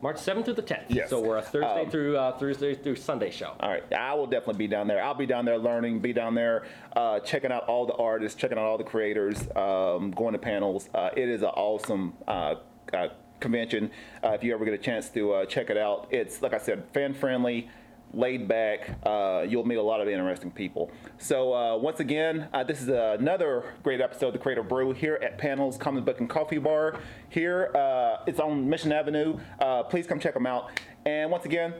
March 0.00 0.16
7th 0.16 0.44
through 0.44 0.54
the 0.54 0.62
10th. 0.62 0.84
Yes. 0.88 1.10
So 1.10 1.20
we're 1.20 1.38
a 1.38 1.42
Thursday 1.42 1.82
Um, 1.82 1.90
through 1.90 2.16
uh, 2.16 2.36
Thursday 2.38 2.74
through 2.74 2.96
Sunday 2.96 3.30
show. 3.30 3.54
All 3.60 3.70
right, 3.70 3.84
I 3.92 4.14
will 4.14 4.26
definitely 4.26 4.58
be 4.58 4.68
down 4.68 4.86
there. 4.86 5.02
I'll 5.02 5.14
be 5.14 5.26
down 5.26 5.44
there 5.44 5.58
learning, 5.58 6.00
be 6.00 6.12
down 6.12 6.34
there 6.34 6.64
uh, 6.94 7.20
checking 7.20 7.52
out 7.52 7.64
all 7.68 7.86
the 7.86 7.94
artists, 7.94 8.38
checking 8.40 8.58
out 8.58 8.64
all 8.64 8.78
the 8.78 8.84
creators, 8.84 9.40
um, 9.56 10.10
going 10.10 10.32
to 10.32 10.38
panels. 10.38 10.88
Uh, 10.94 11.10
it 11.16 11.28
is 11.28 11.42
an 11.42 11.48
awesome 11.48 12.14
uh, 12.26 12.56
uh, 12.92 13.08
convention. 13.40 13.90
Uh, 14.24 14.30
if 14.30 14.42
you 14.42 14.52
ever 14.54 14.64
get 14.64 14.74
a 14.74 14.78
chance 14.78 15.08
to 15.10 15.32
uh, 15.32 15.44
check 15.46 15.70
it 15.70 15.76
out, 15.76 16.08
it's 16.10 16.42
like 16.42 16.54
I 16.54 16.58
said, 16.58 16.84
fan 16.92 17.14
friendly. 17.14 17.68
Laid 18.14 18.48
back, 18.48 18.90
uh, 19.04 19.44
you'll 19.46 19.66
meet 19.66 19.76
a 19.76 19.82
lot 19.82 20.00
of 20.00 20.08
interesting 20.08 20.50
people. 20.50 20.90
So, 21.18 21.52
uh, 21.52 21.76
once 21.76 22.00
again, 22.00 22.48
uh, 22.54 22.64
this 22.64 22.80
is 22.80 22.88
another 22.88 23.74
great 23.82 24.00
episode 24.00 24.28
of 24.28 24.32
the 24.32 24.38
Creative 24.38 24.66
Brew 24.66 24.92
here 24.92 25.18
at 25.22 25.38
Panels 25.38 25.76
Comic 25.76 26.04
Book 26.04 26.20
and 26.20 26.30
Coffee 26.30 26.58
Bar. 26.58 26.98
Here, 27.28 27.70
uh, 27.74 28.24
it's 28.26 28.40
on 28.40 28.68
Mission 28.68 28.92
Avenue. 28.92 29.38
Uh, 29.60 29.82
please 29.82 30.06
come 30.06 30.18
check 30.18 30.34
them 30.34 30.46
out. 30.46 30.70
And 31.04 31.30
once 31.30 31.44
again, 31.44 31.74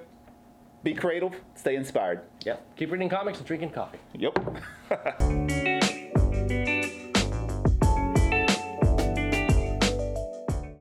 be 0.82 0.94
creative, 0.94 1.32
stay 1.54 1.74
inspired. 1.74 2.20
Yep. 2.44 2.76
Keep 2.76 2.92
reading 2.92 3.08
comics 3.08 3.38
and 3.38 3.46
drinking 3.46 3.70
coffee. 3.70 3.98
Yep. 4.14 5.62